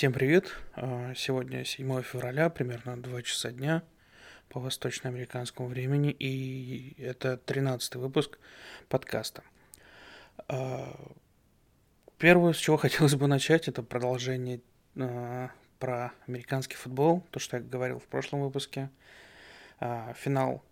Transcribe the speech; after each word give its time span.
Всем 0.00 0.14
привет! 0.14 0.56
А, 0.76 1.12
Сегодня 1.14 1.62
7 1.62 2.00
февраля, 2.00 2.48
примерно 2.48 2.96
2 2.96 3.20
часа 3.20 3.50
дня 3.50 3.82
по 4.48 4.58
восточноамериканскому 4.58 5.68
времени, 5.68 6.10
и 6.10 6.94
это 6.96 7.36
13 7.36 7.96
выпуск 7.96 8.38
подкаста. 8.88 9.42
А, 10.48 10.98
Первое, 12.16 12.54
с 12.54 12.56
чего 12.56 12.76
хотелось 12.78 13.14
бы 13.14 13.26
начать, 13.26 13.68
это 13.68 13.82
продолжение 13.82 14.62
а, 14.96 15.50
про 15.78 16.12
американский 16.26 16.76
футбол, 16.76 17.22
то, 17.30 17.38
что 17.38 17.58
я 17.58 17.62
говорил 17.62 17.98
в 17.98 18.06
прошлом 18.06 18.40
выпуске. 18.40 18.88
Финал 19.80 20.64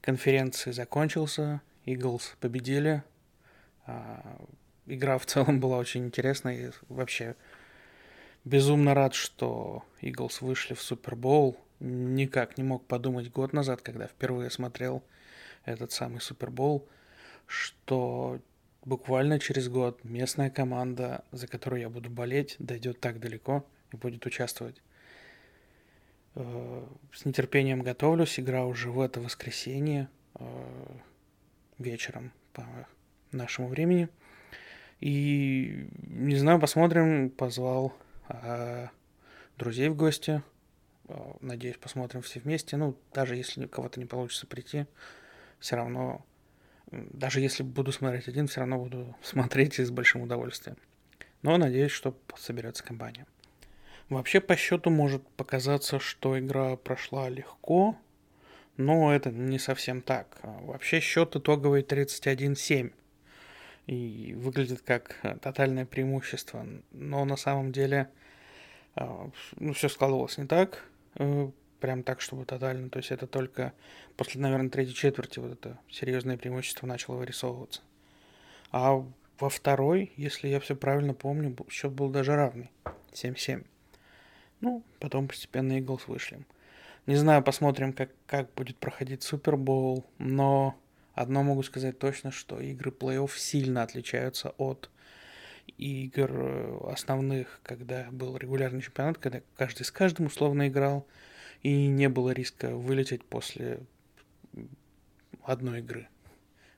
конференции 0.00 0.72
закончился, 0.72 1.60
Eagles 1.86 2.34
победили. 2.40 3.04
Игра 4.86 5.18
в 5.18 5.26
целом 5.26 5.60
была 5.60 5.78
очень 5.78 6.06
интересная, 6.06 6.56
и 6.56 6.70
вообще 6.88 7.36
безумно 8.44 8.94
рад, 8.94 9.14
что 9.14 9.84
Eagles 10.02 10.38
вышли 10.40 10.74
в 10.74 10.82
Супербоул. 10.82 11.56
Никак 11.80 12.56
не 12.56 12.64
мог 12.64 12.86
подумать 12.86 13.30
год 13.30 13.52
назад, 13.52 13.82
когда 13.82 14.06
впервые 14.06 14.50
смотрел 14.50 15.02
этот 15.64 15.92
самый 15.92 16.20
Супербоул, 16.20 16.88
что 17.46 18.40
буквально 18.84 19.38
через 19.38 19.68
год 19.68 20.02
местная 20.04 20.50
команда, 20.50 21.24
за 21.32 21.46
которую 21.46 21.80
я 21.80 21.88
буду 21.88 22.10
болеть, 22.10 22.56
дойдет 22.58 23.00
так 23.00 23.18
далеко 23.18 23.66
и 23.92 23.96
будет 23.96 24.24
участвовать. 24.26 24.82
Э, 26.34 26.86
С 27.12 27.24
нетерпением 27.24 27.82
готовлюсь. 27.82 28.38
Игра 28.38 28.64
уже 28.66 28.90
в 28.90 29.00
это 29.00 29.20
воскресенье 29.20 30.08
э, 30.34 30.86
вечером 31.78 32.32
по 32.52 32.64
нашему 33.32 33.68
времени. 33.68 34.08
И 35.00 35.88
не 36.06 36.36
знаю, 36.36 36.60
посмотрим. 36.60 37.30
Позвал 37.30 37.94
друзей 39.56 39.88
в 39.88 39.96
гости. 39.96 40.42
Э, 41.08 41.32
Надеюсь, 41.40 41.76
посмотрим 41.76 42.22
все 42.22 42.40
вместе. 42.40 42.76
Ну, 42.76 42.96
даже 43.12 43.36
если 43.36 43.66
кого-то 43.66 44.00
не 44.00 44.06
получится 44.06 44.46
прийти, 44.46 44.86
все 45.58 45.76
равно, 45.76 46.24
даже 46.90 47.40
если 47.40 47.62
буду 47.62 47.92
смотреть 47.92 48.28
один, 48.28 48.46
все 48.46 48.60
равно 48.60 48.78
буду 48.78 49.16
смотреть 49.22 49.78
и 49.78 49.84
с 49.84 49.90
большим 49.90 50.22
удовольствием. 50.22 50.76
Но 51.42 51.56
надеюсь, 51.56 51.92
что 51.92 52.16
соберется 52.36 52.82
компания. 52.84 53.26
Вообще 54.08 54.40
по 54.40 54.56
счету 54.56 54.90
может 54.90 55.26
показаться, 55.30 55.98
что 55.98 56.38
игра 56.38 56.76
прошла 56.76 57.28
легко, 57.28 57.96
но 58.76 59.14
это 59.14 59.30
не 59.30 59.58
совсем 59.58 60.02
так. 60.02 60.38
А 60.42 60.60
Вообще 60.62 61.00
счет 61.00 61.36
итоговый 61.36 61.82
31-7 61.82 62.92
и 63.86 64.34
выглядит 64.36 64.80
как 64.82 65.18
э, 65.22 65.36
тотальное 65.36 65.86
преимущество. 65.86 66.66
Но 66.92 67.24
на 67.24 67.36
самом 67.36 67.72
деле 67.72 68.08
а, 68.94 69.30
ну, 69.56 69.72
все 69.72 69.88
складывалось 69.88 70.38
не 70.38 70.46
так, 70.46 70.84
э, 71.16 71.50
прям 71.80 72.02
так, 72.02 72.20
чтобы 72.20 72.44
тотально. 72.44 72.88
То 72.88 72.98
есть 72.98 73.10
это 73.10 73.26
только 73.26 73.72
после, 74.16 74.40
наверное, 74.40 74.70
третьей 74.70 74.94
четверти 74.94 75.38
вот 75.38 75.52
это 75.52 75.78
серьезное 75.90 76.36
преимущество 76.36 76.86
начало 76.86 77.16
вырисовываться. 77.16 77.82
А 78.70 79.04
во 79.38 79.48
второй, 79.48 80.12
если 80.16 80.48
я 80.48 80.60
все 80.60 80.76
правильно 80.76 81.14
помню, 81.14 81.56
счет 81.68 81.92
был 81.92 82.08
даже 82.08 82.34
равный. 82.34 82.70
7-7. 83.12 83.64
Ну, 84.60 84.82
потом 84.98 85.28
постепенно 85.28 85.78
Иглс 85.78 86.08
вышли. 86.08 86.40
Не 87.06 87.16
знаю, 87.16 87.42
посмотрим, 87.42 87.92
как, 87.92 88.10
как 88.26 88.52
будет 88.54 88.78
проходить 88.78 89.22
Супербоул, 89.22 90.06
но 90.18 90.74
одно 91.14 91.42
могу 91.42 91.62
сказать 91.62 91.98
точно, 91.98 92.30
что 92.30 92.60
игры 92.60 92.90
плей-офф 92.90 93.30
сильно 93.36 93.82
отличаются 93.82 94.50
от 94.58 94.90
игр 95.78 96.30
э, 96.32 96.78
основных, 96.92 97.60
когда 97.62 98.08
был 98.10 98.36
регулярный 98.36 98.82
чемпионат, 98.82 99.18
когда 99.18 99.40
каждый 99.56 99.84
с 99.84 99.90
каждым 99.90 100.26
условно 100.26 100.68
играл, 100.68 101.06
и 101.62 101.86
не 101.86 102.08
было 102.08 102.30
риска 102.30 102.74
вылететь 102.74 103.24
после 103.24 103.80
одной 105.42 105.80
игры. 105.80 106.08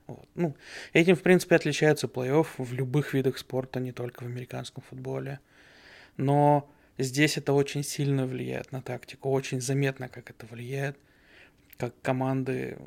Вот. 0.07 0.27
Ну, 0.35 0.55
этим, 0.93 1.15
в 1.15 1.21
принципе, 1.21 1.55
отличается 1.55 2.07
плей-офф 2.07 2.47
в 2.57 2.73
любых 2.73 3.13
видах 3.13 3.37
спорта, 3.37 3.79
не 3.79 3.91
только 3.91 4.23
в 4.23 4.27
американском 4.27 4.83
футболе. 4.89 5.39
Но 6.15 6.71
здесь 6.97 7.37
это 7.37 7.51
очень 7.51 7.83
сильно 7.83 8.25
влияет 8.25 8.71
на 8.71 8.81
тактику, 8.81 9.29
очень 9.31 9.59
заметно, 9.59 10.07
как 10.07 10.29
это 10.29 10.45
влияет, 10.45 10.97
как 11.77 11.93
команды 12.01 12.77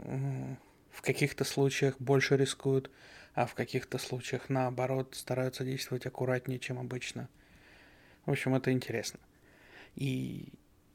в 0.90 1.02
каких-то 1.02 1.44
случаях 1.44 1.96
больше 1.98 2.36
рискуют, 2.36 2.90
а 3.34 3.46
в 3.46 3.54
каких-то 3.54 3.98
случаях, 3.98 4.48
наоборот, 4.48 5.14
стараются 5.14 5.64
действовать 5.64 6.06
аккуратнее, 6.06 6.58
чем 6.58 6.78
обычно. 6.78 7.28
В 8.26 8.30
общем, 8.30 8.54
это 8.54 8.72
интересно. 8.72 9.20
И 9.94 10.48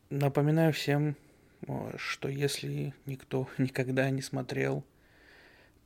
напоминаю 0.10 0.74
всем, 0.74 1.16
э, 1.68 1.96
что 1.98 2.30
если 2.30 2.94
никто 3.06 3.50
никогда 3.58 4.10
не 4.10 4.22
смотрел, 4.22 4.84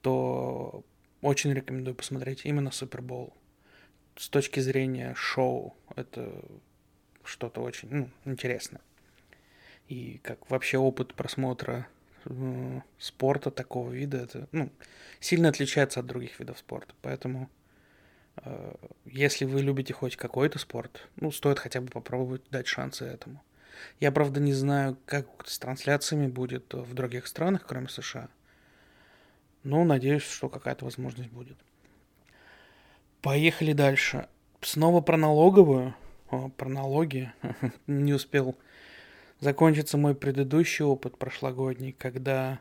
то 0.01 0.83
очень 1.21 1.53
рекомендую 1.53 1.95
посмотреть 1.95 2.45
именно 2.45 2.71
Супербол. 2.71 3.33
С 4.15 4.29
точки 4.29 4.59
зрения 4.59 5.13
шоу, 5.15 5.75
это 5.95 6.43
что-то 7.23 7.61
очень 7.61 7.89
ну, 7.89 8.09
интересное. 8.25 8.81
И 9.87 10.19
как 10.23 10.49
вообще 10.49 10.77
опыт 10.77 11.13
просмотра 11.13 11.87
спорта 12.97 13.51
такого 13.51 13.91
вида, 13.91 14.17
это 14.17 14.47
ну, 14.51 14.69
сильно 15.19 15.49
отличается 15.49 15.99
от 15.99 16.05
других 16.05 16.39
видов 16.39 16.57
спорта. 16.59 16.93
Поэтому, 17.01 17.49
э, 18.37 18.73
если 19.05 19.45
вы 19.45 19.61
любите 19.61 19.93
хоть 19.93 20.15
какой-то 20.15 20.59
спорт, 20.59 21.07
ну, 21.15 21.31
стоит 21.31 21.59
хотя 21.59 21.81
бы 21.81 21.87
попробовать 21.87 22.43
дать 22.49 22.67
шансы 22.67 23.05
этому. 23.05 23.41
Я, 23.99 24.11
правда, 24.11 24.39
не 24.39 24.53
знаю, 24.53 24.97
как 25.05 25.27
с 25.45 25.57
трансляциями 25.59 26.27
будет 26.27 26.73
в 26.73 26.93
других 26.93 27.27
странах, 27.27 27.65
кроме 27.67 27.87
США. 27.87 28.29
Но 29.63 29.83
надеюсь, 29.83 30.23
что 30.23 30.49
какая-то 30.49 30.85
возможность 30.85 31.29
будет. 31.29 31.57
Поехали 33.21 33.73
дальше. 33.73 34.27
Снова 34.61 35.01
про 35.01 35.17
налоговую. 35.17 35.95
О, 36.29 36.49
про 36.49 36.69
налоги. 36.69 37.31
Не 37.87 38.13
успел 38.13 38.55
закончиться 39.39 39.97
мой 39.97 40.15
предыдущий 40.15 40.85
опыт 40.85 41.17
прошлогодний, 41.17 41.91
когда 41.91 42.59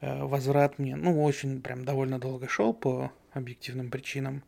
э, 0.00 0.24
возврат 0.24 0.78
мне, 0.78 0.96
ну, 0.96 1.22
очень 1.22 1.62
прям 1.62 1.84
довольно 1.84 2.18
долго 2.18 2.48
шел 2.48 2.74
по 2.74 3.12
объективным 3.32 3.90
причинам. 3.90 4.42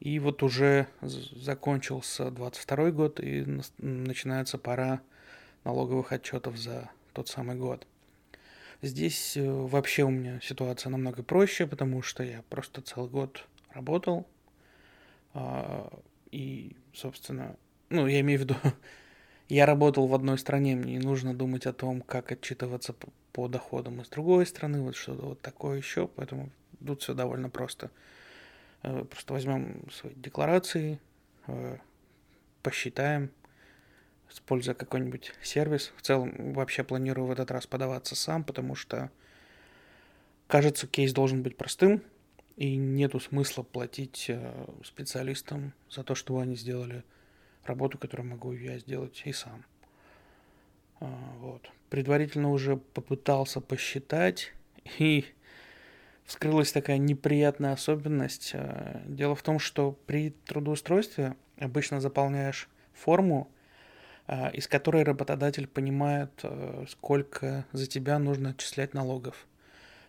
И 0.00 0.18
вот 0.18 0.42
уже 0.42 0.86
закончился 1.00 2.30
22 2.30 2.90
год, 2.90 3.20
и 3.20 3.46
начинается 3.78 4.58
пора 4.58 5.00
налоговых 5.64 6.12
отчетов 6.12 6.56
за 6.56 6.90
тот 7.12 7.28
самый 7.28 7.56
год. 7.56 7.86
Здесь 8.82 9.36
э, 9.36 9.50
вообще 9.50 10.02
у 10.02 10.10
меня 10.10 10.40
ситуация 10.42 10.90
намного 10.90 11.22
проще, 11.22 11.66
потому 11.66 12.02
что 12.02 12.22
я 12.22 12.42
просто 12.50 12.82
целый 12.82 13.08
год 13.08 13.46
работал. 13.70 14.26
а, 15.32 15.90
И, 16.30 16.76
собственно, 16.92 17.56
ну, 17.88 18.06
я 18.06 18.20
имею 18.20 18.40
в 18.40 18.42
виду, 18.42 18.56
я 19.54 19.66
работал 19.66 20.06
в 20.06 20.14
одной 20.14 20.38
стране, 20.38 20.74
мне 20.74 20.94
не 20.94 20.98
нужно 20.98 21.32
думать 21.32 21.66
о 21.66 21.72
том, 21.72 22.00
как 22.00 22.32
отчитываться 22.32 22.94
по, 23.32 23.48
доходам 23.48 24.00
из 24.00 24.08
другой 24.08 24.46
страны, 24.46 24.80
вот 24.80 24.96
что-то 24.96 25.26
вот 25.26 25.40
такое 25.40 25.78
еще, 25.78 26.08
поэтому 26.08 26.50
тут 26.84 27.02
все 27.02 27.14
довольно 27.14 27.50
просто. 27.50 27.90
Э, 28.82 29.04
Просто 29.04 29.32
возьмем 29.32 29.88
свои 29.92 30.12
декларации, 30.14 31.00
э, 31.46 31.76
посчитаем, 32.62 33.30
используя 34.28 34.74
какой-нибудь 34.74 35.32
сервис. 35.42 35.92
В 35.96 36.02
целом, 36.02 36.52
вообще 36.54 36.82
планирую 36.82 37.28
в 37.28 37.30
этот 37.30 37.50
раз 37.52 37.66
подаваться 37.66 38.16
сам, 38.16 38.42
потому 38.42 38.74
что, 38.74 39.10
кажется, 40.48 40.88
кейс 40.88 41.12
должен 41.12 41.42
быть 41.42 41.56
простым, 41.56 42.02
и 42.56 42.76
нету 42.76 43.20
смысла 43.20 43.62
платить 43.62 44.26
э, 44.28 44.66
специалистам 44.84 45.72
за 45.90 46.02
то, 46.02 46.14
чтобы 46.14 46.42
они 46.42 46.56
сделали 46.56 47.04
работу, 47.66 47.98
которую 47.98 48.28
могу 48.28 48.52
я 48.52 48.78
сделать 48.78 49.22
и 49.24 49.32
сам. 49.32 49.64
А, 51.00 51.06
Вот. 51.38 51.70
Предварительно 51.90 52.50
уже 52.50 52.76
попытался 52.76 53.60
посчитать, 53.60 54.52
и 54.98 55.24
вскрылась 56.24 56.72
такая 56.72 56.98
неприятная 56.98 57.72
особенность. 57.72 58.50
Э, 58.54 59.02
Дело 59.06 59.34
в 59.34 59.42
том, 59.42 59.58
что 59.58 59.92
при 60.06 60.30
трудоустройстве 60.46 61.36
обычно 61.58 62.00
заполняешь 62.00 62.68
форму, 62.94 63.48
а, 64.26 64.48
из 64.48 64.66
которой 64.66 65.02
работодатель 65.02 65.66
понимает, 65.66 66.30
сколько 66.88 67.66
за 67.72 67.86
тебя 67.86 68.18
нужно 68.18 68.50
отчислять 68.50 68.94
налогов. 68.94 69.46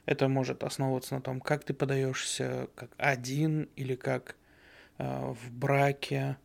Это 0.06 0.28
может 0.30 0.64
основываться 0.64 1.16
на 1.16 1.22
том, 1.22 1.42
как 1.42 1.64
ты 1.64 1.74
подаешься 1.74 2.70
как 2.76 2.92
один 2.98 3.68
или 3.76 3.96
как 3.96 4.36
в 4.98 5.52
браке. 5.52 6.38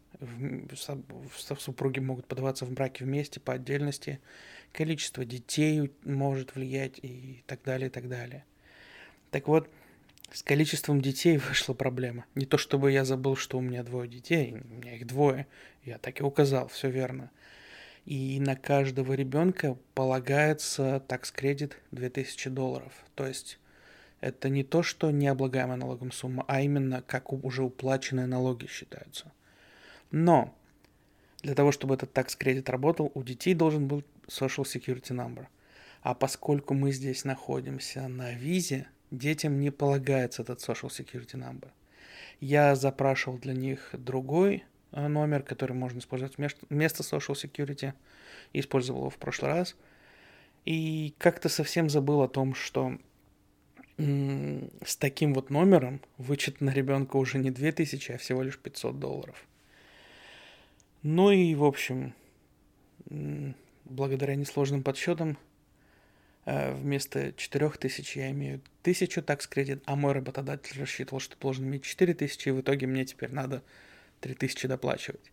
Супруги 1.58 1.99
могут 2.00 2.26
подаваться 2.26 2.64
в 2.64 2.72
браке 2.72 3.05
вместе 3.05 3.40
по 3.40 3.55
отдельности. 3.55 4.20
Количество 4.72 5.25
детей 5.25 5.93
может 6.05 6.55
влиять 6.55 6.99
и 7.02 7.43
так 7.46 7.62
далее, 7.64 7.88
и 7.88 7.90
так 7.90 8.08
далее. 8.08 8.44
Так 9.31 9.49
вот, 9.49 9.70
с 10.32 10.43
количеством 10.43 11.00
детей 11.00 11.37
вышла 11.49 11.75
проблема. 11.75 12.25
Не 12.34 12.46
то 12.46 12.58
чтобы 12.58 12.93
я 12.93 13.05
забыл, 13.05 13.37
что 13.37 13.58
у 13.58 13.61
меня 13.61 13.82
двое 13.82 14.08
детей, 14.08 14.52
у 14.52 14.75
меня 14.75 14.94
их 14.94 15.06
двое. 15.06 15.46
Я 15.84 15.99
так 15.99 16.20
и 16.20 16.25
указал, 16.25 16.69
все 16.69 16.90
верно. 16.90 17.31
И 18.06 18.40
на 18.40 18.56
каждого 18.56 19.12
ребенка 19.12 19.76
полагается 19.94 21.00
такс-кредит 21.06 21.76
2000 21.90 22.49
долларов. 22.50 22.93
То 23.14 23.26
есть 23.26 23.58
это 24.20 24.49
не 24.49 24.64
то, 24.64 24.82
что 24.82 25.11
необлагаемая 25.11 25.76
налогом 25.76 26.12
сумма, 26.12 26.44
а 26.49 26.61
именно 26.61 27.02
как 27.02 27.32
уже 27.32 27.62
уплаченные 27.62 28.26
налоги 28.26 28.67
считаются. 28.67 29.32
Но 30.11 30.55
для 31.43 31.55
того, 31.55 31.73
чтобы 31.73 31.95
этот 31.95 32.12
такс-кредит 32.12 32.69
работал, 32.69 33.11
у 33.15 33.23
детей 33.23 33.55
должен 33.55 33.89
быть 33.89 34.05
Social 34.27 34.65
Security 34.65 35.12
Number. 35.12 35.47
А 36.03 36.15
поскольку 36.15 36.75
мы 36.75 36.93
здесь 36.93 37.25
находимся 37.25 38.09
на 38.09 38.33
визе, 38.33 38.89
детям 39.11 39.61
не 39.61 39.71
полагается 39.71 40.43
этот 40.43 40.61
Social 40.61 40.89
Security 40.89 41.35
Number. 41.35 41.69
Я 42.41 42.75
запрашивал 42.75 43.39
для 43.39 43.53
них 43.53 43.91
другой 43.93 44.65
э, 44.93 45.09
номер, 45.09 45.43
который 45.43 45.73
можно 45.73 45.99
использовать 45.99 46.37
вместо 46.37 47.03
Social 47.03 47.35
Security. 47.35 47.93
Использовал 48.53 49.01
его 49.01 49.11
в 49.11 49.19
прошлый 49.19 49.53
раз. 49.53 49.77
И 50.65 51.15
как-то 51.19 51.49
совсем 51.49 51.89
забыл 51.89 52.23
о 52.23 52.29
том, 52.29 52.55
что 52.55 52.99
с 53.99 54.97
таким 54.97 55.35
вот 55.35 55.51
номером 55.51 56.01
вычет 56.17 56.63
на 56.63 56.71
ребенка 56.71 57.17
уже 57.17 57.37
не 57.37 57.51
2000, 57.51 58.13
а 58.13 58.19
всего 58.19 58.43
лишь 58.43 58.59
500 58.59 58.99
долларов. 58.99 59.47
Ну 61.02 61.31
и, 61.31 61.55
в 61.55 61.64
общем, 61.64 62.14
благодаря 63.85 64.35
несложным 64.35 64.82
подсчетам, 64.82 65.38
э, 66.44 66.75
вместо 66.75 67.32
4000 67.32 68.19
я 68.19 68.31
имею 68.31 68.61
1000 68.82 69.23
такс 69.23 69.47
кредит, 69.47 69.82
а 69.87 69.97
мой 69.97 70.12
работодатель 70.12 70.79
рассчитывал, 70.79 71.20
что 71.20 71.38
должен 71.38 71.67
иметь 71.67 71.85
4000, 71.85 72.49
и 72.49 72.52
в 72.52 72.61
итоге 72.61 72.87
мне 72.87 73.05
теперь 73.05 73.32
надо 73.32 73.62
3000 74.20 74.69
доплачивать. 74.69 75.32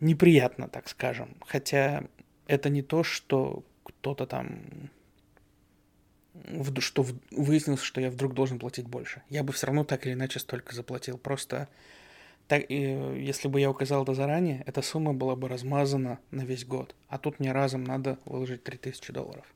Неприятно, 0.00 0.68
так 0.68 0.88
скажем. 0.88 1.36
Хотя 1.46 2.04
это 2.46 2.70
не 2.70 2.82
то, 2.82 3.02
что 3.02 3.64
кто-то 3.84 4.26
там 4.26 4.90
что 6.78 7.04
выяснилось, 7.30 7.82
что 7.82 8.00
я 8.00 8.10
вдруг 8.10 8.34
должен 8.34 8.58
платить 8.58 8.86
больше. 8.86 9.22
Я 9.28 9.42
бы 9.42 9.52
все 9.52 9.66
равно 9.66 9.84
так 9.84 10.06
или 10.06 10.14
иначе 10.14 10.38
столько 10.38 10.74
заплатил. 10.74 11.18
Просто 11.18 11.68
так, 12.50 12.68
если 12.68 13.46
бы 13.46 13.60
я 13.60 13.70
указал 13.70 14.02
это 14.02 14.12
заранее, 14.12 14.64
эта 14.66 14.82
сумма 14.82 15.14
была 15.14 15.36
бы 15.36 15.46
размазана 15.46 16.18
на 16.32 16.40
весь 16.40 16.66
год. 16.66 16.96
А 17.06 17.16
тут 17.16 17.38
мне 17.38 17.52
разом 17.52 17.84
надо 17.84 18.18
выложить 18.24 18.64
3000 18.64 19.12
долларов. 19.12 19.46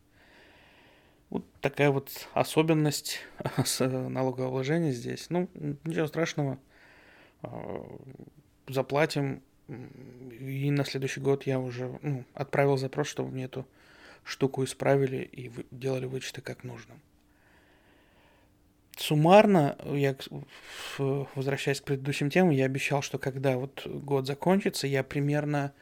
Вот 1.28 1.44
такая 1.60 1.90
вот 1.90 2.28
особенность 2.34 3.18
с 3.64 3.84
налогообложения 3.84 4.92
здесь. 4.92 5.26
Ну, 5.28 5.48
ничего 5.82 6.06
страшного. 6.06 6.56
А, 7.42 7.84
заплатим. 8.68 9.42
И 10.38 10.70
на 10.70 10.84
следующий 10.84 11.18
год 11.18 11.48
я 11.48 11.58
уже 11.58 11.98
ну, 12.00 12.24
отправил 12.32 12.76
запрос, 12.76 13.08
чтобы 13.08 13.32
мне 13.32 13.46
эту 13.46 13.66
штуку 14.22 14.62
исправили 14.62 15.28
и 15.32 15.50
делали 15.72 16.06
вычеты 16.06 16.42
как 16.42 16.62
нужно. 16.62 16.94
Суммарно, 18.96 19.76
я 19.86 20.16
возвращаясь 20.98 21.80
к 21.80 21.84
предыдущим 21.84 22.30
темам, 22.30 22.50
я 22.50 22.66
обещал, 22.66 23.02
что 23.02 23.18
когда 23.18 23.56
вот 23.56 23.86
год 23.86 24.26
закончится, 24.26 24.86
я 24.86 25.02
примерно 25.02 25.72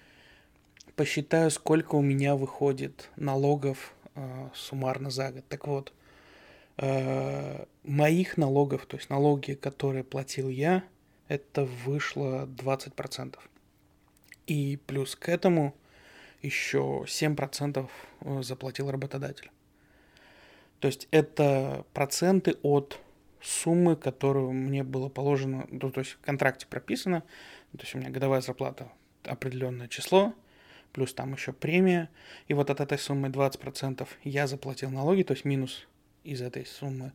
посчитаю, 0.96 1.50
сколько 1.50 1.94
у 1.94 2.02
меня 2.02 2.36
выходит 2.36 3.10
налогов 3.16 3.94
э, 4.14 4.48
суммарно 4.54 5.10
за 5.10 5.30
год. 5.32 5.44
Так 5.48 5.66
вот, 5.66 5.92
э, 6.78 7.64
моих 7.84 8.36
налогов, 8.36 8.86
то 8.86 8.96
есть 8.96 9.10
налоги, 9.10 9.54
которые 9.54 10.04
платил 10.04 10.48
я, 10.48 10.84
это 11.28 11.64
вышло 11.64 12.46
20%. 12.46 13.38
И 14.46 14.78
плюс 14.86 15.16
к 15.16 15.28
этому 15.28 15.74
еще 16.42 17.04
7% 17.06 17.88
э, 18.20 18.42
заплатил 18.42 18.90
работодатель. 18.90 19.50
То 20.82 20.88
есть 20.88 21.06
это 21.12 21.86
проценты 21.94 22.56
от 22.62 22.98
суммы, 23.40 23.94
которую 23.94 24.50
мне 24.50 24.82
было 24.82 25.08
положено, 25.08 25.64
ну, 25.70 25.92
то 25.92 26.00
есть 26.00 26.14
в 26.14 26.18
контракте 26.18 26.66
прописано, 26.66 27.20
то 27.70 27.82
есть 27.82 27.94
у 27.94 27.98
меня 27.98 28.10
годовая 28.10 28.40
зарплата 28.40 28.90
определенное 29.22 29.86
число, 29.86 30.34
плюс 30.92 31.14
там 31.14 31.34
еще 31.34 31.52
премия, 31.52 32.10
и 32.48 32.54
вот 32.54 32.68
от 32.68 32.80
этой 32.80 32.98
суммы 32.98 33.28
20% 33.28 34.08
я 34.24 34.48
заплатил 34.48 34.90
налоги, 34.90 35.22
то 35.22 35.34
есть 35.34 35.44
минус 35.44 35.86
из 36.24 36.42
этой 36.42 36.66
суммы, 36.66 37.12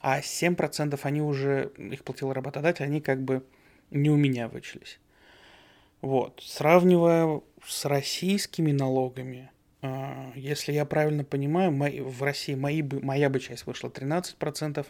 а 0.00 0.20
7% 0.20 0.96
они 1.02 1.20
уже, 1.20 1.72
их 1.78 2.04
платил 2.04 2.32
работодатель, 2.32 2.84
они 2.84 3.00
как 3.00 3.24
бы 3.24 3.44
не 3.90 4.08
у 4.08 4.16
меня 4.16 4.46
вычелись. 4.46 5.00
Вот, 6.00 6.40
сравнивая 6.46 7.40
с 7.66 7.86
российскими 7.86 8.70
налогами, 8.70 9.50
если 10.34 10.72
я 10.72 10.84
правильно 10.84 11.24
понимаю, 11.24 11.72
в 11.72 12.22
России 12.22 12.54
мои 12.54 12.82
моя 12.82 13.30
бы 13.30 13.40
часть 13.40 13.66
вышла 13.66 13.88
13%, 13.88 14.86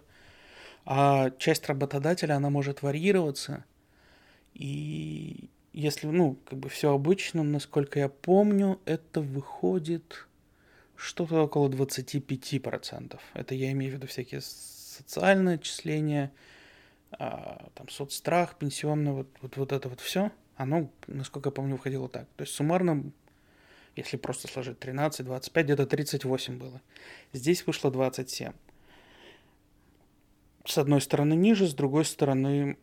а 0.85 1.31
часть 1.39 1.67
работодателя, 1.67 2.35
она 2.35 2.51
может 2.51 2.83
варьироваться. 2.83 3.65
И 4.55 5.49
если, 5.73 6.09
ну, 6.09 6.37
как 6.45 6.59
бы 6.59 6.69
все 6.69 6.93
обычно, 6.93 7.43
насколько 7.45 8.01
я 8.01 8.09
помню, 8.09 8.81
это 8.85 9.21
выходит 9.21 10.27
что-то 10.97 11.43
около 11.45 11.69
25%. 11.69 13.19
Это 13.35 13.55
я 13.55 13.71
имею 13.73 13.93
в 13.93 13.95
виду 13.97 14.07
всякие 14.07 14.41
социальные 14.41 15.57
отчисления, 15.57 16.33
а, 17.13 17.71
там 17.75 17.89
соцстрах, 17.89 18.57
пенсионный, 18.57 19.13
вот, 19.13 19.29
вот, 19.41 19.57
вот 19.57 19.73
это 19.73 19.89
вот 19.89 20.01
все– 20.01 20.33
оно, 20.61 20.91
насколько 21.07 21.49
я 21.49 21.53
помню, 21.53 21.77
выходило 21.77 22.07
так. 22.07 22.27
То 22.37 22.43
есть 22.43 22.53
суммарно, 22.53 23.11
если 23.97 24.17
просто 24.17 24.49
сложить 24.49 24.79
13, 24.79 25.25
25, 25.25 25.65
где-то 25.65 25.87
38 25.87 26.59
было. 26.59 26.81
Здесь 27.33 27.67
вышло 27.67 27.91
27. 27.91 28.53
С 30.65 30.79
одной 30.79 31.01
стороны 31.01 31.35
ниже, 31.35 31.67
с 31.67 31.75
другой 31.75 32.05
стороны 32.05 32.77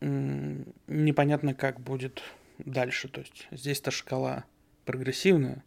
непонятно, 0.00 1.54
как 1.54 1.80
будет 1.80 2.22
дальше. 2.58 3.08
То 3.08 3.20
есть 3.20 3.48
здесь-то 3.50 3.90
шкала 3.90 4.44
прогрессивная, 4.84 5.64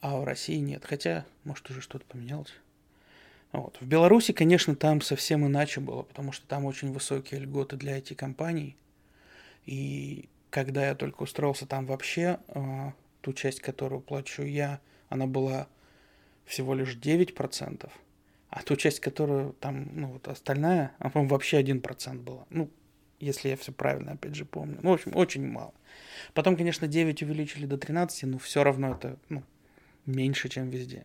а 0.00 0.18
в 0.18 0.24
России 0.24 0.56
нет. 0.56 0.84
Хотя, 0.84 1.24
может, 1.44 1.68
уже 1.70 1.80
что-то 1.80 2.04
поменялось. 2.06 2.52
Вот. 3.52 3.78
В 3.80 3.86
Беларуси, 3.86 4.32
конечно, 4.32 4.76
там 4.76 5.00
совсем 5.00 5.46
иначе 5.46 5.80
было, 5.80 6.02
потому 6.02 6.32
что 6.32 6.46
там 6.46 6.66
очень 6.66 6.92
высокие 6.92 7.40
льготы 7.40 7.76
для 7.76 7.98
IT-компаний– 7.98 8.76
и 9.68 10.30
когда 10.48 10.86
я 10.86 10.94
только 10.94 11.24
устроился 11.24 11.66
там 11.66 11.84
вообще, 11.84 12.38
э, 12.48 12.92
ту 13.28 13.34
часть, 13.34 13.60
которую 13.60 14.00
плачу 14.00 14.42
я, 14.42 14.80
она 15.10 15.26
была 15.26 15.68
всего 16.46 16.74
лишь 16.74 16.96
9%, 16.96 17.90
а 18.48 18.62
ту 18.62 18.74
часть, 18.76 19.00
которую 19.00 19.52
там, 19.60 19.90
ну 19.92 20.12
вот 20.12 20.28
остальная, 20.28 20.92
она, 20.98 21.10
по-моему, 21.10 21.32
вообще 21.32 21.60
1% 21.60 22.22
была. 22.22 22.46
Ну, 22.48 22.70
если 23.20 23.50
я 23.50 23.56
все 23.58 23.70
правильно, 23.70 24.12
опять 24.12 24.34
же, 24.34 24.46
помню. 24.46 24.78
Ну, 24.82 24.90
в 24.90 24.94
общем, 24.94 25.14
очень 25.14 25.46
мало. 25.46 25.74
Потом, 26.32 26.56
конечно, 26.56 26.88
9 26.88 27.22
увеличили 27.22 27.66
до 27.66 27.76
13, 27.76 28.22
но 28.22 28.38
все 28.38 28.64
равно 28.64 28.92
это, 28.92 29.18
ну, 29.28 29.42
меньше, 30.06 30.48
чем 30.48 30.70
везде. 30.70 31.04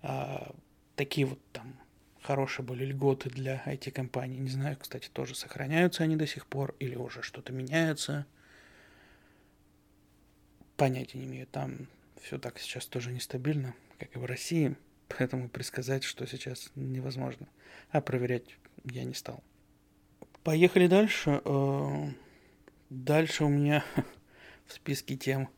А, 0.00 0.54
такие 0.96 1.26
вот 1.26 1.38
там 1.52 1.78
хорошие 2.22 2.64
были 2.64 2.86
льготы 2.86 3.28
для 3.28 3.62
IT-компаний. 3.66 4.38
Не 4.38 4.48
знаю, 4.48 4.78
кстати, 4.80 5.10
тоже 5.12 5.34
сохраняются 5.34 6.04
они 6.04 6.16
до 6.16 6.26
сих 6.26 6.46
пор 6.46 6.74
или 6.78 6.96
уже 6.96 7.20
что-то 7.20 7.52
меняется. 7.52 8.24
Понятия 10.78 11.18
не 11.18 11.26
имею. 11.26 11.46
Там 11.46 11.88
все 12.22 12.38
так 12.38 12.58
сейчас 12.58 12.86
тоже 12.86 13.12
нестабильно, 13.12 13.74
как 13.98 14.16
и 14.16 14.18
в 14.18 14.24
России. 14.24 14.74
Поэтому 15.18 15.50
предсказать, 15.50 16.04
что 16.04 16.26
сейчас 16.26 16.70
невозможно. 16.74 17.46
А 17.90 18.00
проверять 18.00 18.56
я 18.84 19.04
не 19.04 19.12
стал. 19.12 19.44
Поехали 20.42 20.86
дальше. 20.86 21.42
Э, 21.44 22.10
дальше 22.88 23.44
у 23.44 23.48
меня 23.48 23.84
в 24.66 24.72
списке 24.72 25.16
тем 25.16 25.50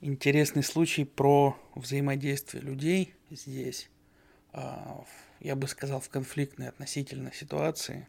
интересный 0.00 0.62
случай 0.62 1.04
про 1.04 1.58
взаимодействие 1.74 2.62
людей 2.62 3.14
здесь 3.30 3.88
а, 4.52 5.04
я 5.40 5.56
бы 5.56 5.66
сказал, 5.66 6.00
в 6.00 6.08
конфликтной 6.08 6.68
относительно 6.68 7.32
ситуации. 7.32 8.08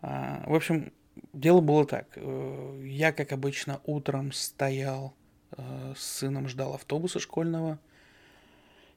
А, 0.00 0.42
в 0.46 0.54
общем, 0.54 0.92
дело 1.32 1.60
было 1.60 1.86
так. 1.86 2.08
Э, 2.16 2.82
я, 2.84 3.12
как 3.12 3.32
обычно, 3.32 3.80
утром 3.84 4.32
стоял 4.32 5.14
э, 5.56 5.94
с 5.96 6.18
сыном, 6.18 6.48
ждал 6.48 6.74
автобуса 6.74 7.18
школьного. 7.18 7.78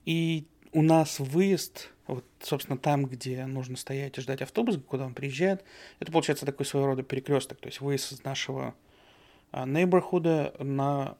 И 0.05 0.45
у 0.71 0.81
нас 0.81 1.19
выезд, 1.19 1.91
вот, 2.07 2.25
собственно, 2.41 2.77
там, 2.77 3.05
где 3.05 3.45
нужно 3.45 3.77
стоять 3.77 4.17
и 4.17 4.21
ждать 4.21 4.41
автобус, 4.41 4.77
куда 4.87 5.05
он 5.05 5.13
приезжает, 5.13 5.63
это 5.99 6.11
получается 6.11 6.45
такой 6.45 6.65
своего 6.65 6.87
рода 6.87 7.03
перекресток, 7.03 7.59
то 7.59 7.67
есть 7.67 7.79
выезд 7.79 8.11
из 8.11 8.23
нашего 8.23 8.75
нейборхуда 9.53 10.55
на 10.59 11.15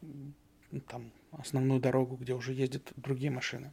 там, 0.88 1.12
основную 1.32 1.80
дорогу, 1.80 2.16
где 2.16 2.34
уже 2.34 2.54
ездят 2.54 2.92
другие 2.96 3.32
машины. 3.32 3.72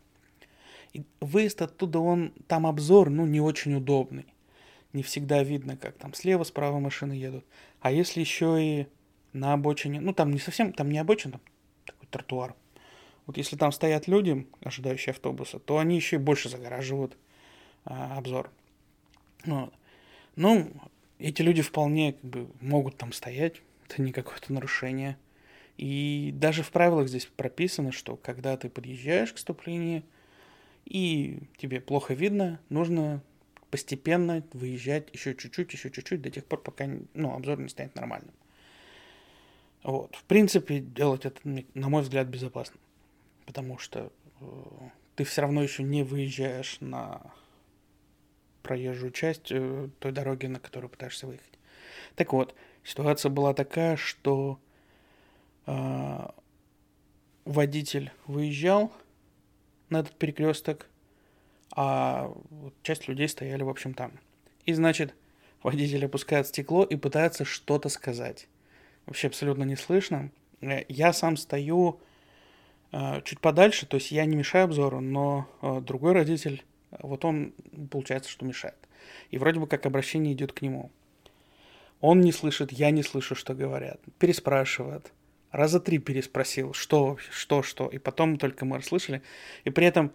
И 0.93 1.05
выезд 1.21 1.63
оттуда, 1.63 1.99
он, 1.99 2.33
там 2.47 2.67
обзор, 2.67 3.11
ну, 3.11 3.27
не 3.27 3.41
очень 3.41 3.75
удобный. 3.75 4.27
Не 4.93 5.03
всегда 5.03 5.43
видно, 5.43 5.77
как 5.77 5.97
там 5.97 6.15
слева, 6.15 6.43
справа 6.43 6.81
машины 6.81 7.13
едут. 7.13 7.45
А 7.81 7.93
если 7.93 8.21
еще 8.21 8.59
и 8.61 8.87
на 9.33 9.53
обочине, 9.53 10.01
ну 10.01 10.13
там 10.13 10.33
не 10.33 10.39
совсем, 10.39 10.73
там 10.73 10.91
не 10.91 10.99
обочина, 10.99 11.33
там 11.33 11.41
такой 11.85 12.09
тротуар. 12.11 12.55
Вот 13.27 13.37
если 13.37 13.57
там 13.57 13.73
стоят 13.73 14.09
люди, 14.09 14.47
ожидающие 14.63 15.13
автобуса, 15.13 15.59
то 15.59 15.79
они 15.79 15.97
еще 15.97 16.17
и 16.17 16.19
больше 16.19 16.49
загораживают 16.49 17.17
а, 17.85 18.17
обзор. 18.19 18.51
Вот. 19.45 19.73
Ну, 20.37 20.71
эти 21.19 21.43
люди 21.43 21.63
вполне 21.63 22.15
как 22.15 22.25
бы, 22.25 22.49
могут 22.61 22.97
там 22.97 23.13
стоять, 23.13 23.63
это 23.89 24.03
не 24.03 24.13
какое-то 24.13 24.53
нарушение. 24.53 25.17
И 25.77 26.33
даже 26.35 26.63
в 26.63 26.71
правилах 26.71 27.09
здесь 27.09 27.27
прописано, 27.27 27.93
что 27.93 28.17
когда 28.17 28.57
ты 28.57 28.69
подъезжаешь 28.69 29.33
к 29.33 29.39
ступлению 29.39 30.03
и 30.85 31.39
тебе 31.57 31.81
плохо 31.81 32.15
видно, 32.15 32.61
нужно 32.69 33.23
постепенно 33.71 34.43
выезжать 34.53 35.09
еще 35.13 35.35
чуть-чуть, 35.35 35.73
еще 35.73 35.91
чуть-чуть, 35.91 36.21
до 36.21 36.31
тех 36.31 36.45
пор, 36.45 36.63
пока 36.63 36.89
ну, 37.15 37.35
обзор 37.35 37.61
не 37.61 37.69
станет 37.69 37.95
нормальным. 37.95 38.35
Вот. 39.83 40.15
В 40.15 40.25
принципе, 40.25 40.81
делать 40.81 41.25
это, 41.25 41.41
на 41.45 41.89
мой 41.89 42.03
взгляд, 42.03 42.29
безопасно. 42.29 42.79
Потому 43.47 43.79
что 43.79 44.13
э, 44.41 44.45
ты 45.17 45.25
все 45.25 45.43
равно 45.43 45.63
еще 45.63 45.83
не 45.83 46.03
выезжаешь 46.03 46.79
на 46.81 47.23
проезжую 48.63 49.13
часть 49.13 49.51
э, 49.51 49.89
той 49.99 50.13
дороги, 50.13 50.47
на 50.47 50.61
которую 50.61 50.91
пытаешься 50.91 51.27
выехать. 51.27 51.59
Так 52.15 52.33
вот, 52.33 52.55
ситуация 52.85 53.31
была 53.31 53.55
такая, 53.55 53.97
что 53.97 54.61
э, 55.67 56.29
водитель 57.45 58.13
выезжал 58.27 58.93
на 59.89 60.01
этот 60.01 60.17
перекресток, 60.17 60.87
а 61.75 62.33
часть 62.83 63.09
людей 63.09 63.29
стояли, 63.29 63.63
в 63.63 63.69
общем, 63.69 63.95
там. 63.95 64.13
И, 64.67 64.73
значит, 64.73 65.15
водитель 65.63 66.05
опускает 66.05 66.47
стекло 66.47 66.85
и 66.85 66.97
пытается 66.97 67.45
что-то 67.45 67.89
сказать. 67.89 68.49
Вообще 69.11 69.27
абсолютно 69.27 69.65
не 69.65 69.75
слышно. 69.75 70.31
Э, 70.61 70.85
я 70.89 71.13
сам 71.13 71.37
стою 71.37 71.99
э, 72.93 73.21
чуть 73.25 73.41
подальше, 73.41 73.85
то 73.87 73.97
есть 73.97 74.13
я 74.13 74.25
не 74.25 74.37
мешаю 74.37 74.67
обзору, 74.67 75.01
но 75.01 75.49
э, 75.63 75.81
другой 75.81 76.13
родитель, 76.13 76.65
вот 76.93 77.25
он, 77.25 77.53
получается, 77.91 78.31
что 78.31 78.47
мешает. 78.47 78.77
И 79.31 79.39
вроде 79.39 79.59
бы 79.59 79.67
как 79.67 79.85
обращение 79.85 80.33
идет 80.33 80.53
к 80.53 80.63
нему. 80.63 80.93
Он 82.01 82.21
не 82.21 82.31
слышит, 82.31 82.71
я 82.71 82.93
не 82.93 83.03
слышу, 83.03 83.35
что 83.35 83.53
говорят. 83.53 84.01
Переспрашивает. 84.21 85.13
Раза 85.51 85.81
три 85.81 85.99
переспросил, 85.99 86.73
что, 86.73 87.19
что, 87.33 87.65
что. 87.65 87.89
И 87.89 87.99
потом 87.99 88.39
только 88.39 88.65
мы 88.65 88.77
расслышали. 88.77 89.23
И 89.65 89.71
при 89.71 89.87
этом 89.87 90.13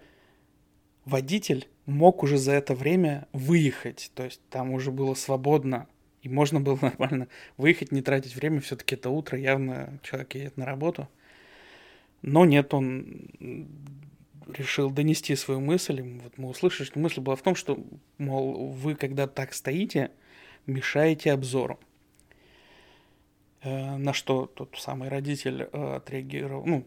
водитель 1.03 1.67
мог 1.85 2.23
уже 2.23 2.37
за 2.37 2.53
это 2.53 2.75
время 2.75 3.27
выехать. 3.33 4.09
То 4.15 4.23
есть 4.23 4.39
там 4.49 4.71
уже 4.71 4.91
было 4.91 5.15
свободно. 5.15 5.89
И 6.25 6.29
можно 6.29 6.59
было 6.59 6.77
нормально 6.81 7.27
выехать, 7.55 7.91
не 7.91 8.01
тратить 8.01 8.35
время. 8.35 8.59
Все-таки 8.59 8.95
это 8.95 9.11
утро, 9.11 9.37
явно 9.37 9.99
человек 10.01 10.33
едет 10.33 10.57
на 10.57 10.65
работу. 10.65 11.07
Но 12.23 12.45
нет, 12.45 12.73
он 12.73 13.29
решил 14.47 14.89
донести 14.89 15.35
свою 15.35 15.59
мысль. 15.59 16.01
Вот 16.01 16.37
мы 16.37 16.49
услышали, 16.49 16.87
что 16.87 16.99
мысль 16.99 17.19
была 17.19 17.35
в 17.35 17.43
том, 17.43 17.53
что, 17.53 17.77
мол, 18.17 18.71
вы 18.71 18.95
когда 18.95 19.27
так 19.27 19.53
стоите, 19.53 20.09
мешаете 20.65 21.31
обзору. 21.31 21.79
Э, 23.61 23.97
на 23.97 24.13
что 24.13 24.47
тот 24.47 24.75
самый 24.79 25.09
родитель 25.09 25.69
э, 25.71 25.95
отреагировал, 25.97 26.65
ну, 26.65 26.85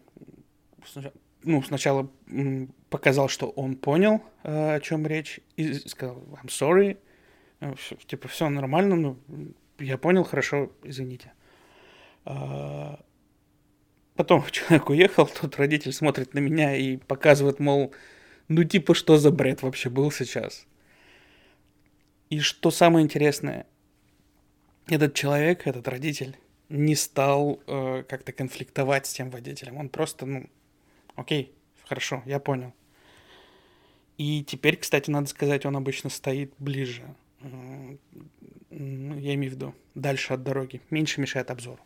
ну, 1.45 1.63
сначала 1.63 2.11
показал, 2.91 3.29
что 3.29 3.51
он 3.51 3.77
понял, 3.77 4.21
э, 4.43 4.75
о 4.75 4.81
чем 4.81 5.07
речь, 5.07 5.39
и 5.55 5.75
сказал, 5.75 6.25
I'm 6.43 6.49
sorry, 6.49 6.99
типа, 8.07 8.29
все 8.29 8.49
нормально, 8.49 8.97
ну, 8.97 9.19
я 9.79 9.99
понял, 9.99 10.25
хорошо, 10.25 10.73
извините. 10.83 11.33
Потом 14.19 14.45
человек 14.51 14.91
уехал, 14.91 15.27
тот 15.27 15.57
родитель 15.57 15.93
смотрит 15.93 16.35
на 16.35 16.41
меня 16.41 16.77
и 16.77 16.97
показывает, 16.97 17.61
мол, 17.61 17.95
ну 18.49 18.65
типа 18.65 18.95
что 18.95 19.17
за 19.17 19.31
бред 19.31 19.63
вообще 19.63 19.91
был 19.91 20.11
сейчас. 20.11 20.67
И 22.29 22.41
что 22.41 22.71
самое 22.71 23.05
интересное, 23.05 23.67
этот 24.89 25.15
человек, 25.15 25.67
этот 25.67 25.87
родитель, 25.89 26.37
не 26.69 26.95
стал 26.97 27.63
э, 27.67 28.03
как-то 28.07 28.33
конфликтовать 28.33 29.07
с 29.07 29.13
тем 29.13 29.31
водителем. 29.31 29.77
Он 29.79 29.89
просто, 29.89 30.27
ну, 30.27 30.51
окей, 31.15 31.55
хорошо, 31.85 32.23
я 32.27 32.41
понял. 32.41 32.75
И 34.19 34.45
теперь, 34.45 34.77
кстати, 34.77 35.11
надо 35.11 35.29
сказать, 35.29 35.65
он 35.65 35.77
обычно 35.77 36.11
стоит 36.11 36.53
ближе. 36.59 37.05
Я 37.41 39.35
имею 39.35 39.53
в 39.53 39.55
виду 39.55 39.75
дальше 39.95 40.35
от 40.35 40.43
дороги, 40.43 40.81
меньше 40.91 41.21
мешает 41.21 41.51
обзору. 41.51 41.81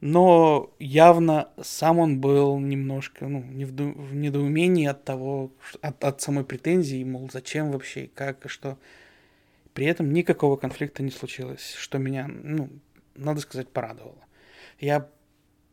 Но 0.00 0.72
явно 0.78 1.50
сам 1.60 1.98
он 1.98 2.20
был 2.20 2.58
немножко 2.58 3.28
ну, 3.28 3.42
не 3.42 3.66
в, 3.66 3.72
в 3.72 4.14
недоумении 4.14 4.86
от 4.86 5.04
того, 5.04 5.52
от, 5.82 6.02
от 6.02 6.22
самой 6.22 6.44
претензии, 6.44 7.04
мол, 7.04 7.28
зачем 7.30 7.70
вообще, 7.70 8.08
как 8.14 8.46
и 8.46 8.48
что. 8.48 8.78
При 9.74 9.86
этом 9.86 10.12
никакого 10.12 10.56
конфликта 10.56 11.02
не 11.02 11.10
случилось, 11.10 11.74
что 11.74 11.98
меня, 11.98 12.28
ну, 12.28 12.70
надо 13.14 13.40
сказать, 13.40 13.68
порадовало. 13.68 14.24
Я 14.78 15.08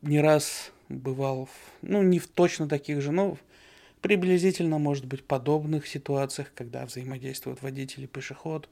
не 0.01 0.19
раз 0.19 0.73
бывал, 0.89 1.45
в, 1.45 1.51
ну, 1.81 2.01
не 2.03 2.19
в 2.19 2.27
точно 2.27 2.67
таких 2.67 3.01
же, 3.01 3.11
но 3.11 3.37
приблизительно, 4.07 4.77
может 4.77 5.05
быть, 5.05 5.21
подобных 5.25 5.85
ситуациях, 5.85 6.53
когда 6.55 6.85
взаимодействуют 6.85 7.61
водитель 7.61 8.05
и 8.05 8.07
пешеход. 8.07 8.69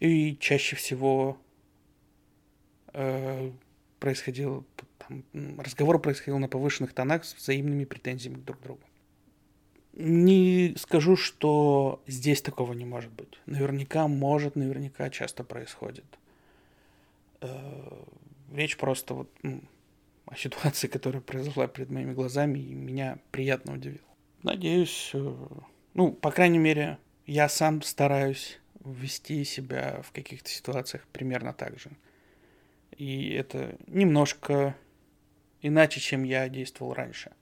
И 0.00 0.36
чаще 0.40 0.74
всего 0.74 1.38
э, 2.92 3.52
происходил, 4.00 4.64
там, 4.98 5.22
разговор 5.60 6.00
происходил 6.00 6.40
на 6.40 6.48
повышенных 6.48 6.92
тонах 6.92 7.24
с 7.24 7.36
взаимными 7.36 7.84
претензиями 7.84 8.40
друг 8.40 8.58
к 8.58 8.62
другу. 8.64 8.80
Не 9.92 10.74
скажу, 10.76 11.14
что 11.14 12.02
здесь 12.08 12.42
такого 12.42 12.72
не 12.72 12.84
может 12.84 13.12
быть. 13.12 13.38
Наверняка 13.46 14.08
может, 14.08 14.56
наверняка 14.56 15.08
часто 15.08 15.44
происходит. 15.44 16.18
Э, 17.42 18.04
речь 18.52 18.76
просто 18.76 19.14
вот 19.14 19.30
о 20.26 20.34
ситуации, 20.34 20.88
которая 20.88 21.22
произошла 21.22 21.68
перед 21.68 21.90
моими 21.90 22.12
глазами, 22.12 22.58
и 22.58 22.74
меня 22.74 23.18
приятно 23.30 23.74
удивил. 23.74 24.00
Надеюсь, 24.46 25.10
э, 25.12 25.34
ну, 25.94 26.12
по 26.12 26.30
крайней 26.30 26.58
мере, 26.60 26.98
я 27.26 27.48
сам 27.48 27.82
стараюсь 27.82 28.60
вести 28.84 29.42
себя 29.42 30.00
в 30.04 30.12
каких-то 30.12 30.48
ситуациях 30.48 31.04
примерно 31.12 31.52
так 31.52 31.80
же. 31.80 31.90
И 32.96 33.30
это 33.30 33.76
немножко 33.88 34.76
иначе, 35.62 35.98
чем 35.98 36.22
я 36.22 36.48
действовал 36.48 36.94
раньше. 36.94 37.32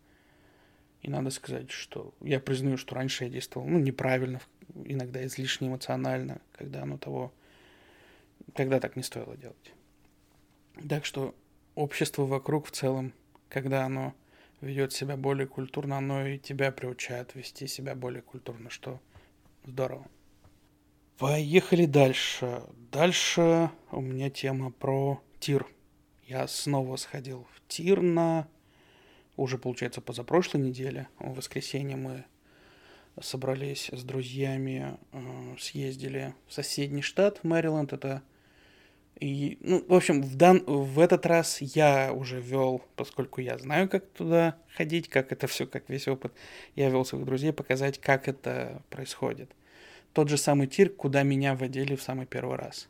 И 1.03 1.11
надо 1.11 1.29
сказать, 1.29 1.71
что 1.71 2.15
я 2.23 2.41
признаю, 2.41 2.79
что 2.79 2.95
раньше 2.95 3.25
я 3.25 3.31
действовал 3.31 3.67
ну, 3.67 3.79
неправильно, 3.79 4.41
иногда 4.87 5.23
излишне 5.27 5.69
эмоционально, 5.69 6.41
когда 6.53 6.85
оно 6.85 6.97
того, 6.97 7.35
когда 8.55 8.81
так 8.81 8.97
не 8.97 9.03
стоило 9.03 9.37
делать. 9.37 9.75
Так 10.89 11.05
что 11.05 11.35
общество 11.75 12.23
вокруг 12.23 12.67
в 12.67 12.71
целом, 12.71 13.13
когда 13.51 13.85
оно 13.85 14.15
ведет 14.61 14.93
себя 14.93 15.17
более 15.17 15.47
культурно, 15.47 15.99
оно 15.99 16.27
и 16.27 16.39
тебя 16.39 16.73
приучает 16.73 17.35
вести 17.35 17.67
себя 17.67 17.95
более 17.95 18.23
культурно, 18.23 18.71
что 18.71 19.01
здорово. 19.65 20.07
Поехали 21.19 21.87
дальше. 21.87 22.63
Дальше 22.91 23.71
у 23.93 24.01
меня 24.01 24.31
тема 24.31 24.73
про 24.73 25.23
тир. 25.39 25.67
Я 26.27 26.49
снова 26.49 26.97
сходил 26.97 27.47
в 27.55 27.69
тир 27.69 28.03
на... 28.03 28.49
Уже, 29.37 29.59
получается, 29.59 30.01
позапрошлой 30.01 30.63
неделе. 30.63 31.09
В 31.19 31.35
воскресенье 31.35 31.97
мы 31.97 32.25
собрались 33.21 33.91
с 33.93 34.03
друзьями, 34.03 34.99
э, 35.13 35.57
съездили 35.59 36.35
в 36.47 36.53
соседний 36.53 37.03
штат, 37.03 37.45
Мэриленд. 37.45 37.93
Это 37.93 38.23
и, 39.21 39.59
ну, 39.61 39.85
в 39.87 39.95
общем, 39.95 40.23
в, 40.23 40.35
дан... 40.37 40.65
в 40.67 40.99
этот 40.99 41.25
раз 41.27 41.61
я 41.61 42.13
уже 42.13 42.41
вел, 42.41 42.83
поскольку 42.97 43.41
я 43.41 43.59
знаю, 43.59 43.89
как 43.89 44.07
туда 44.07 44.57
ходить, 44.75 45.09
как 45.09 45.31
это 45.31 45.47
все, 45.47 45.67
как 45.67 45.89
весь 45.89 46.09
опыт, 46.09 46.33
я 46.75 46.91
вел 46.91 47.05
своих 47.05 47.25
друзей 47.25 47.53
показать, 47.53 47.99
как 47.99 48.29
это 48.29 48.83
происходит. 48.91 49.51
Тот 50.13 50.29
же 50.29 50.37
самый 50.37 50.67
тир, 50.67 50.91
куда 50.91 51.23
меня 51.23 51.55
водили 51.55 51.95
в 51.95 52.03
самый 52.03 52.27
первый 52.27 52.57
раз. 52.57 52.89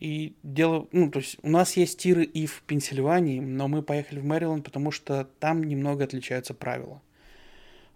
И 0.00 0.34
дело, 0.42 0.88
ну, 0.92 1.10
то 1.10 1.20
есть 1.20 1.36
у 1.42 1.48
нас 1.48 1.76
есть 1.76 1.98
тиры 1.98 2.24
и 2.24 2.46
в 2.46 2.62
Пенсильвании, 2.62 3.40
но 3.40 3.68
мы 3.68 3.82
поехали 3.82 4.20
в 4.20 4.24
Мэриленд, 4.24 4.64
потому 4.64 4.90
что 4.90 5.28
там 5.38 5.62
немного 5.62 6.04
отличаются 6.04 6.54
правила. 6.54 7.00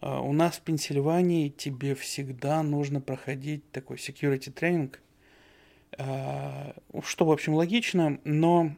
Uh, 0.01 0.21
у 0.21 0.33
нас 0.33 0.59
в 0.59 0.61
Пенсильвании 0.61 1.49
тебе 1.49 1.97
всегда 1.97 2.63
нужно 2.63 3.01
проходить 3.01 3.69
такой 3.73 3.97
security 3.97 4.53
тренинг, 4.53 5.01
что, 5.97 7.25
в 7.25 7.31
общем, 7.31 7.55
логично, 7.55 8.21
но 8.25 8.77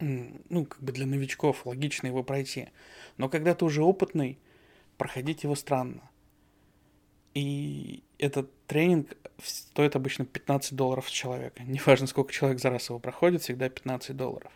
ну, 0.00 0.64
как 0.64 0.82
бы 0.82 0.92
для 0.92 1.06
новичков 1.06 1.66
логично 1.66 2.06
его 2.06 2.22
пройти. 2.22 2.68
Но 3.16 3.28
когда 3.28 3.54
ты 3.54 3.64
уже 3.64 3.82
опытный, 3.82 4.38
проходить 4.96 5.44
его 5.44 5.54
странно. 5.54 6.02
И 7.34 8.02
этот 8.18 8.50
тренинг 8.66 9.16
стоит 9.42 9.96
обычно 9.96 10.24
15 10.24 10.74
долларов 10.74 11.08
с 11.08 11.12
человека. 11.12 11.62
Неважно, 11.64 12.06
сколько 12.06 12.32
человек 12.32 12.60
за 12.60 12.70
раз 12.70 12.88
его 12.88 12.98
проходит, 12.98 13.42
всегда 13.42 13.68
15 13.68 14.16
долларов. 14.16 14.52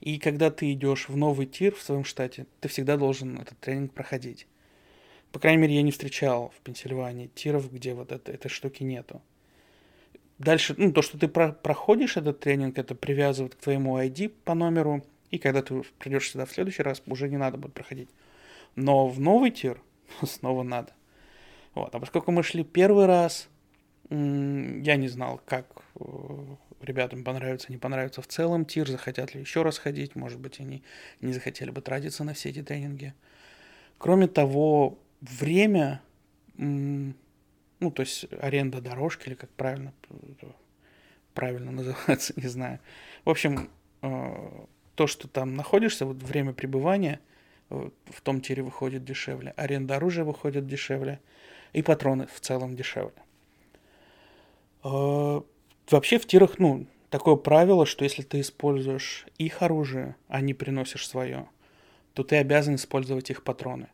И 0.00 0.18
когда 0.18 0.50
ты 0.50 0.72
идешь 0.72 1.08
в 1.08 1.16
новый 1.16 1.46
тир 1.46 1.74
в 1.74 1.82
своем 1.82 2.04
штате, 2.04 2.46
ты 2.60 2.68
всегда 2.68 2.96
должен 2.96 3.38
этот 3.38 3.58
тренинг 3.60 3.92
проходить. 3.92 4.46
По 5.30 5.38
крайней 5.38 5.62
мере, 5.62 5.76
я 5.76 5.82
не 5.82 5.92
встречал 5.92 6.52
в 6.56 6.60
Пенсильвании 6.60 7.28
тиров, 7.34 7.72
где 7.72 7.94
вот 7.94 8.12
это, 8.12 8.32
этой 8.32 8.48
штуки 8.48 8.82
нету. 8.82 9.22
Дальше, 10.38 10.74
ну, 10.76 10.92
то, 10.92 11.02
что 11.02 11.18
ты 11.18 11.28
про 11.28 11.52
проходишь 11.52 12.16
этот 12.16 12.40
тренинг, 12.40 12.78
это 12.78 12.94
привязывает 12.94 13.54
к 13.54 13.58
твоему 13.58 13.98
ID 13.98 14.30
по 14.44 14.54
номеру, 14.54 15.04
и 15.30 15.38
когда 15.38 15.62
ты 15.62 15.82
придешь 15.98 16.30
сюда 16.30 16.46
в 16.46 16.52
следующий 16.52 16.82
раз, 16.82 17.02
уже 17.06 17.28
не 17.28 17.36
надо 17.36 17.58
будет 17.58 17.74
проходить. 17.74 18.08
Но 18.74 19.08
в 19.08 19.20
новый 19.20 19.50
тир 19.50 19.80
снова 20.22 20.62
надо. 20.62 20.92
Вот. 21.74 21.94
А 21.94 22.00
поскольку 22.00 22.32
мы 22.32 22.42
шли 22.42 22.64
первый 22.64 23.06
раз, 23.06 23.48
я 24.10 24.96
не 24.96 25.08
знал, 25.08 25.40
как 25.46 25.66
э, 25.98 26.04
ребятам 26.82 27.24
понравится, 27.24 27.72
не 27.72 27.78
понравится 27.78 28.20
в 28.20 28.26
целом 28.26 28.66
тир, 28.66 28.88
захотят 28.88 29.34
ли 29.34 29.40
еще 29.40 29.62
раз 29.62 29.78
ходить, 29.78 30.14
может 30.14 30.38
быть, 30.38 30.60
они 30.60 30.82
не 31.20 31.32
захотели 31.32 31.70
бы 31.70 31.80
тратиться 31.80 32.24
на 32.24 32.34
все 32.34 32.50
эти 32.50 32.62
тренинги. 32.62 33.14
Кроме 33.98 34.26
того, 34.26 34.98
время, 35.20 36.02
ну, 37.82 37.90
то 37.90 38.00
есть 38.00 38.26
аренда 38.40 38.80
дорожки, 38.80 39.28
или 39.28 39.34
как 39.34 39.50
правильно, 39.50 39.92
правильно 41.34 41.70
называется, 41.72 42.32
не 42.36 42.48
знаю. 42.48 42.78
В 43.24 43.30
общем, 43.30 43.68
э, 44.02 44.50
то, 44.94 45.06
что 45.06 45.28
там 45.28 45.54
находишься, 45.54 46.06
вот 46.06 46.22
время 46.22 46.52
пребывания 46.52 47.20
в 47.68 48.20
том 48.22 48.40
тире 48.40 48.62
выходит 48.62 49.04
дешевле, 49.04 49.54
аренда 49.56 49.96
оружия 49.96 50.24
выходит 50.24 50.66
дешевле– 50.66 51.20
и 51.72 51.82
патроны 51.82 52.26
в 52.32 52.40
целом 52.40 52.76
дешевле. 52.76 53.12
А, 54.82 55.42
вообще 55.90 56.18
в 56.18 56.26
тирах, 56.26 56.58
ну, 56.58 56.86
такое 57.10 57.36
правило, 57.36 57.86
что 57.86 58.04
если 58.04 58.22
ты 58.22 58.40
используешь 58.40 59.26
их 59.38 59.62
оружие, 59.62 60.16
а 60.28 60.40
не 60.40 60.54
приносишь 60.54 61.08
свое, 61.08 61.48
то 62.14 62.22
ты 62.24 62.36
обязан 62.36 62.74
использовать 62.74 63.30
их 63.30 63.42
патроны. 63.42 63.88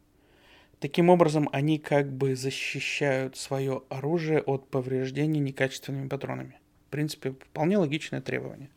Таким 0.81 1.11
образом, 1.11 1.49
они 1.53 1.79
как 1.79 2.13
бы 2.13 2.37
защищают 2.37 3.37
свое 3.37 3.83
оружие 3.89 4.41
от 4.41 4.69
повреждений 4.69 5.41
некачественными 5.41 6.09
патронами. 6.09 6.61
В 6.87 6.91
принципе, 6.91 7.33
вполне 7.33 7.79
логичное 7.79 8.21
требование. 8.21 8.71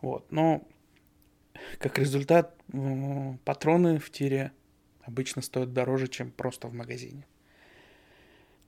Вот. 0.00 0.30
Но 0.30 0.62
как 1.78 1.98
результат, 1.98 2.56
патроны 3.44 3.98
в 3.98 4.10
тире 4.10 4.52
обычно 5.02 5.42
стоят 5.42 5.72
дороже, 5.72 6.08
чем 6.08 6.30
просто 6.30 6.68
в 6.68 6.74
магазине 6.74 7.26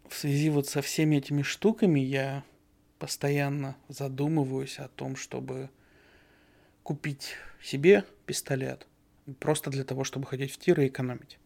в 0.08 0.14
связи 0.14 0.50
вот 0.50 0.68
со 0.68 0.82
всеми 0.82 1.16
этими 1.16 1.42
штуками 1.42 2.00
я 2.00 2.44
постоянно 2.98 3.76
задумываюсь 3.88 4.78
о 4.78 4.88
том, 4.88 5.16
чтобы 5.16 5.70
купить 6.82 7.34
себе 7.62 8.04
пистолет, 8.26 8.86
просто 9.40 9.70
для 9.70 9.84
того, 9.84 10.04
чтобы 10.04 10.26
ходить 10.26 10.52
в 10.52 10.58
тир 10.58 10.80
и 10.80 10.88
экономить. 10.88 11.38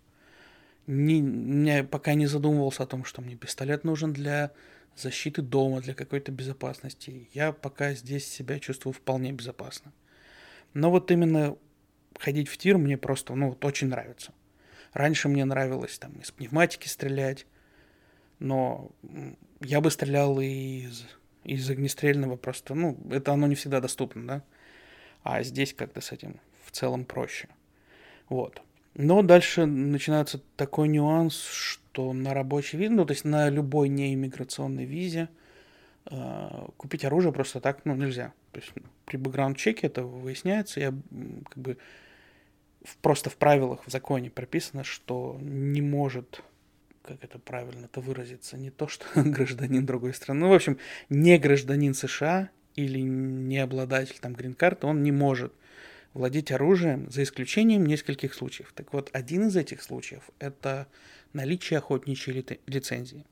Не, 0.88 1.66
я 1.66 1.84
пока 1.84 2.14
не 2.14 2.26
задумывался 2.26 2.82
о 2.82 2.86
том, 2.86 3.04
что 3.04 3.20
мне 3.20 3.36
пистолет 3.36 3.84
нужен 3.84 4.14
для 4.14 4.52
защиты 4.96 5.42
дома, 5.42 5.82
для 5.82 5.92
какой-то 5.92 6.32
безопасности. 6.32 7.28
Я 7.34 7.52
пока 7.52 7.92
здесь 7.92 8.26
себя 8.26 8.58
чувствую 8.58 8.94
вполне 8.94 9.32
безопасно. 9.32 9.92
Но 10.72 10.90
вот 10.90 11.10
именно 11.10 11.58
ходить 12.18 12.48
в 12.48 12.56
тир 12.56 12.78
мне 12.78 12.96
просто, 12.96 13.34
ну, 13.34 13.50
вот 13.50 13.62
очень 13.66 13.88
нравится. 13.88 14.32
Раньше 14.94 15.28
мне 15.28 15.44
нравилось 15.44 15.98
там 15.98 16.12
из 16.20 16.30
пневматики 16.30 16.88
стрелять, 16.88 17.46
но 18.38 18.90
я 19.60 19.82
бы 19.82 19.90
стрелял 19.90 20.40
из, 20.40 21.04
из 21.44 21.68
огнестрельного 21.68 22.36
просто, 22.36 22.74
ну, 22.74 22.98
это 23.10 23.34
оно 23.34 23.46
не 23.46 23.56
всегда 23.56 23.82
доступно, 23.82 24.26
да, 24.26 24.44
а 25.22 25.42
здесь 25.42 25.74
как-то 25.74 26.00
с 26.00 26.12
этим 26.12 26.40
в 26.64 26.70
целом 26.70 27.04
проще. 27.04 27.48
Вот. 28.30 28.62
Но 28.98 29.22
дальше 29.22 29.64
начинается 29.64 30.40
такой 30.56 30.88
нюанс, 30.88 31.40
что 31.40 32.12
на 32.12 32.34
рабочей 32.34 32.78
визе, 32.78 32.90
ну, 32.90 33.06
то 33.06 33.12
есть 33.12 33.24
на 33.24 33.48
любой 33.48 33.88
неиммиграционной 33.88 34.86
визе 34.86 35.28
э, 36.10 36.66
купить 36.76 37.04
оружие 37.04 37.32
просто 37.32 37.60
так, 37.60 37.84
ну, 37.84 37.94
нельзя. 37.94 38.32
То 38.50 38.58
есть 38.58 38.72
при 39.04 39.16
бэкграунд-чеке 39.16 39.86
это 39.86 40.02
выясняется, 40.02 40.80
я 40.80 40.92
как 41.48 41.56
бы 41.56 41.78
в, 42.82 42.96
просто 42.96 43.30
в 43.30 43.36
правилах, 43.36 43.86
в 43.86 43.90
законе 43.90 44.30
прописано, 44.30 44.82
что 44.82 45.38
не 45.40 45.80
может 45.80 46.42
как 47.02 47.22
это 47.22 47.38
правильно 47.38 47.84
это 47.84 48.00
выразиться, 48.00 48.58
не 48.58 48.70
то, 48.70 48.88
что 48.88 49.06
гражданин 49.14 49.86
другой 49.86 50.12
страны, 50.12 50.40
ну, 50.40 50.48
в 50.48 50.54
общем, 50.54 50.76
не 51.08 51.38
гражданин 51.38 51.94
США 51.94 52.50
или 52.74 52.98
не 52.98 53.58
обладатель 53.58 54.18
там 54.20 54.34
грин-карты, 54.34 54.88
он 54.88 55.04
не 55.04 55.12
может 55.12 55.54
владеть 56.14 56.50
оружием, 56.50 57.10
за 57.10 57.22
исключением 57.22 57.86
нескольких 57.86 58.34
случаев. 58.34 58.72
Так 58.74 58.92
вот, 58.92 59.10
один 59.12 59.48
из 59.48 59.56
этих 59.56 59.82
случаев– 59.82 60.30
это 60.38 60.86
наличие 61.32 61.78
охотничьей 61.78 62.44
лицензии. 62.66 63.24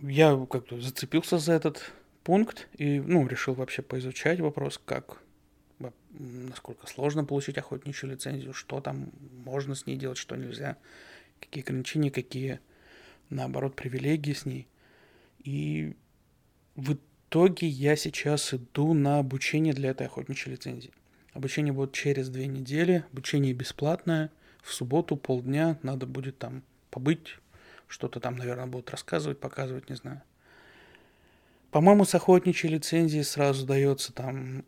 Я 0.00 0.46
как-то 0.50 0.80
зацепился 0.80 1.38
за 1.38 1.52
этот 1.52 1.92
пункт 2.24 2.68
и, 2.76 3.00
ну, 3.00 3.26
решил 3.26 3.54
вообще 3.54 3.82
поизучать 3.82 4.40
вопрос, 4.40 4.80
как, 4.84 5.22
насколько 6.10 6.86
сложно 6.86 7.24
получить 7.24 7.58
охотничью 7.58 8.10
лицензию, 8.10 8.52
что 8.52 8.80
там 8.80 9.10
можно 9.44 9.74
с 9.74 9.86
ней 9.86 9.96
делать, 9.96 10.18
что 10.18 10.36
нельзя, 10.36 10.76
какие 11.40 11.62
ограничения, 11.62 12.10
какие 12.10 12.60
наоборот, 13.30 13.76
привилегии 13.76 14.32
с 14.32 14.46
ней. 14.46 14.66
И 15.40 15.94
в 16.76 16.94
итоге 16.94 17.66
я 17.66 17.96
сейчас 17.96 18.54
иду 18.54 18.94
на 18.94 19.18
обучение 19.18 19.74
для 19.74 19.90
этой 19.90 20.06
охотничьей 20.06 20.52
лицензии. 20.52 20.92
Обучение 21.34 21.72
будет 21.72 21.92
через 21.92 22.28
две 22.28 22.46
недели, 22.46 23.04
обучение 23.12 23.52
бесплатное, 23.52 24.30
в 24.62 24.72
субботу 24.72 25.16
полдня 25.16 25.78
надо 25.82 26.06
будет 26.06 26.38
там 26.38 26.62
побыть, 26.90 27.38
что-то 27.88 28.20
там, 28.20 28.36
наверное, 28.36 28.66
будут 28.66 28.90
рассказывать, 28.90 29.40
показывать, 29.40 29.90
не 29.90 29.96
знаю. 29.96 30.22
По-моему, 31.70 32.04
с 32.04 32.14
охотничьей 32.14 32.72
лицензией 32.72 33.24
сразу 33.24 33.66
дается 33.66 34.12
там 34.12 34.64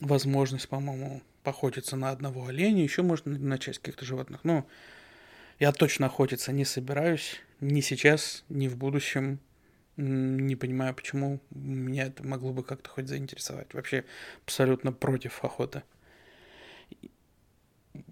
возможность, 0.00 0.68
по-моему, 0.68 1.22
поохотиться 1.42 1.96
на 1.96 2.10
одного 2.10 2.46
оленя, 2.46 2.82
еще 2.82 3.00
можно 3.02 3.38
на 3.38 3.58
часть 3.58 3.78
каких-то 3.78 4.04
животных. 4.04 4.40
Но 4.44 4.66
я 5.58 5.72
точно 5.72 6.06
охотиться 6.06 6.52
не 6.52 6.66
собираюсь. 6.66 7.40
Ни 7.60 7.80
сейчас, 7.80 8.44
ни 8.50 8.68
в 8.68 8.76
будущем. 8.76 9.38
Не 9.96 10.56
понимаю, 10.56 10.94
почему 10.94 11.40
меня 11.50 12.06
это 12.06 12.26
могло 12.26 12.52
бы 12.52 12.62
как-то 12.62 12.88
хоть 12.88 13.08
заинтересовать. 13.08 13.74
Вообще 13.74 14.04
абсолютно 14.44 14.92
против 14.92 15.44
охоты. 15.44 15.82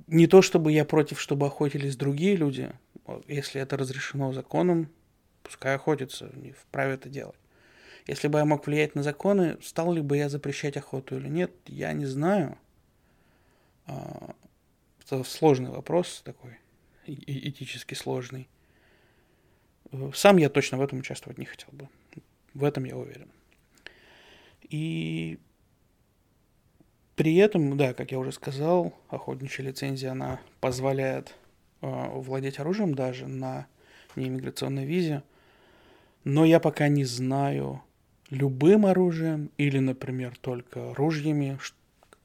Не 0.07 0.27
то 0.27 0.43
чтобы 0.43 0.73
я 0.73 0.85
против, 0.85 1.21
чтобы 1.21 1.47
охотились 1.47 1.97
другие 1.97 2.37
люди. 2.37 2.71
Если 3.27 3.61
это 3.61 3.77
разрешено 3.77 4.33
законом, 4.33 4.91
пускай 5.43 5.75
охотятся, 5.75 6.31
не 6.35 6.53
вправе 6.53 6.95
это 6.95 7.09
делать. 7.09 7.39
Если 8.07 8.29
бы 8.29 8.39
я 8.39 8.45
мог 8.45 8.67
влиять 8.67 8.95
на 8.95 9.03
законы, 9.03 9.57
стал 9.63 9.93
ли 9.93 10.03
бы 10.03 10.17
я 10.17 10.29
запрещать 10.29 10.77
охоту 10.77 11.17
или 11.17 11.29
нет, 11.29 11.53
я 11.67 11.93
не 11.93 12.07
знаю. 12.07 12.59
А, 13.87 14.35
это 15.01 15.25
сложный 15.25 15.71
вопрос 15.71 16.23
такой 16.25 16.59
этически 17.07 17.95
сложный. 17.95 18.49
Сам 20.15 20.37
я 20.37 20.49
точно 20.49 20.79
в 20.79 20.83
этом 20.83 21.01
участвовать 21.01 21.39
не 21.39 21.45
хотел 21.45 21.69
бы. 21.73 21.89
В 22.55 22.65
этом 22.65 22.85
я 22.85 22.97
уверен. 22.97 23.29
И 24.63 25.39
при 27.17 27.37
этом, 27.37 27.77
да, 27.77 27.93
как 27.95 28.13
я 28.13 28.19
уже 28.19 28.33
сказал, 28.33 28.95
охотничья 29.09 29.65
лицензия, 29.65 30.13
она 30.13 30.41
позволяет 30.61 31.35
э, 31.83 32.09
владеть 32.13 32.59
оружием 32.59 32.95
даже 32.95 33.27
на 33.27 33.67
неиммиграционной 34.17 34.87
визе. 34.87 35.23
Но 36.25 36.45
я 36.45 36.61
пока 36.61 36.89
не 36.89 37.05
знаю 37.05 37.83
любым 38.31 38.87
оружием 38.87 39.51
или, 39.57 39.79
например, 39.79 40.37
только 40.41 40.95
ружьями. 40.95 41.59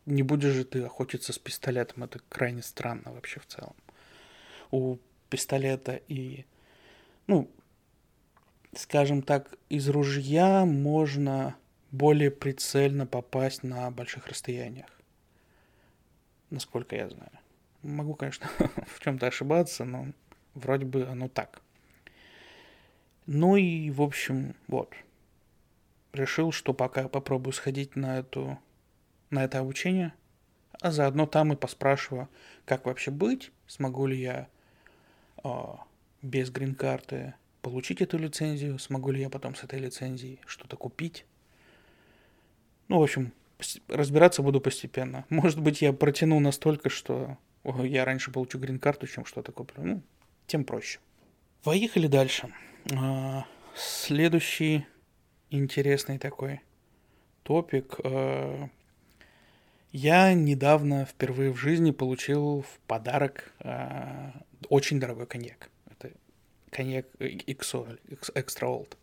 Не 0.05 0.21
будешь 0.21 0.53
же 0.53 0.65
ты 0.65 0.83
охотиться 0.83 1.33
с 1.33 1.39
пистолетом. 1.39 2.03
Это 2.03 2.19
крайне 2.29 2.61
странно 2.61 3.11
вообще 3.11 3.39
в 3.39 3.47
целом 3.47 3.75
у 4.71 4.97
пистолета 5.29 5.99
и, 6.07 6.45
ну, 7.27 7.49
скажем 8.73 9.21
так, 9.21 9.55
из 9.69 9.89
ружья 9.89 10.65
можно 10.65 11.55
более 11.91 12.31
прицельно 12.31 13.05
попасть 13.05 13.63
на 13.63 13.89
больших 13.91 14.27
расстояниях. 14.27 14.89
Насколько 16.49 16.95
я 16.95 17.09
знаю. 17.09 17.31
Могу, 17.81 18.15
конечно, 18.15 18.47
в 18.87 18.99
чем-то 18.99 19.27
ошибаться, 19.27 19.85
но 19.85 20.07
вроде 20.53 20.85
бы 20.85 21.03
оно 21.03 21.27
так. 21.29 21.61
Ну 23.25 23.55
и, 23.55 23.89
в 23.91 24.01
общем, 24.01 24.55
вот. 24.67 24.93
Решил, 26.13 26.51
что 26.51 26.73
пока 26.73 27.07
попробую 27.07 27.53
сходить 27.53 27.95
на 27.95 28.19
эту 28.19 28.57
на 29.31 29.43
это 29.43 29.59
обучение, 29.59 30.13
а 30.79 30.91
заодно 30.91 31.25
там 31.25 31.51
и 31.51 31.55
поспрашиваю, 31.55 32.29
как 32.65 32.85
вообще 32.85 33.11
быть, 33.11 33.51
смогу 33.67 34.05
ли 34.05 34.21
я 34.21 34.47
а, 35.43 35.84
без 36.25 36.49
грин-карты 36.49 37.35
получить 37.61 38.01
эту 38.01 38.17
лицензию, 38.17 38.77
смогу 38.79 39.11
ли 39.11 39.21
я 39.21 39.29
потом 39.29 39.55
с 39.55 39.63
этой 39.63 39.79
лицензией 39.79 40.39
что-то 40.45 40.77
купить. 40.77 41.25
Ну, 42.87 42.99
в 42.99 43.03
общем, 43.03 43.31
разбираться 43.87 44.41
буду 44.41 44.61
постепенно. 44.61 45.25
Может 45.29 45.59
быть, 45.59 45.81
я 45.81 45.93
протяну 45.93 46.39
настолько, 46.39 46.89
что 46.89 47.37
я 47.63 48.05
раньше 48.05 48.31
получу 48.31 48.59
грин-карту, 48.59 49.07
чем 49.07 49.25
что-то 49.25 49.51
куплю. 49.51 49.83
Ну, 49.83 50.01
тем 50.47 50.63
проще. 50.63 50.99
Поехали 51.63 52.07
дальше. 52.07 52.53
А, 52.93 53.45
следующий 53.75 54.85
интересный 55.49 56.19
такой 56.19 56.61
топик. 57.43 57.95
А, 58.03 58.69
я 59.91 60.33
недавно 60.33 61.05
впервые 61.05 61.51
в 61.51 61.57
жизни 61.57 61.91
получил 61.91 62.61
в 62.61 62.79
подарок 62.85 63.53
а, 63.59 64.33
очень 64.69 64.99
дорогой 64.99 65.25
коньяк. 65.25 65.69
Коньяк 66.75 67.05
XO, 67.19 67.99
Extra 68.33 68.67
Old. 68.67 68.97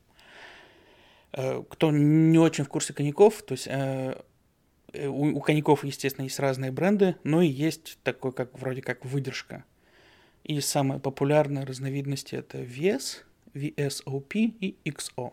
Кто 1.71 1.91
не 1.91 2.39
очень 2.39 2.65
в 2.65 2.69
курсе 2.69 2.93
коньяков, 2.93 3.43
то 3.43 3.53
есть 3.53 3.69
Э, 4.93 5.09
у, 5.09 5.37
у 5.37 5.41
коньяков, 5.41 5.85
естественно, 5.85 6.25
есть 6.25 6.39
разные 6.39 6.71
бренды, 6.71 7.17
но 7.25 7.43
и 7.43 7.49
есть 7.49 7.99
такой, 8.03 8.33
как 8.33 8.59
вроде 8.59 8.83
как 8.83 9.05
выдержка. 9.05 9.65
И 10.45 10.61
самые 10.61 11.01
популярные 11.01 11.65
разновидности 11.65 12.35
это 12.35 12.59
VS, 12.59 13.23
VSOP 13.55 14.33
и 14.35 14.77
XO. 14.85 15.33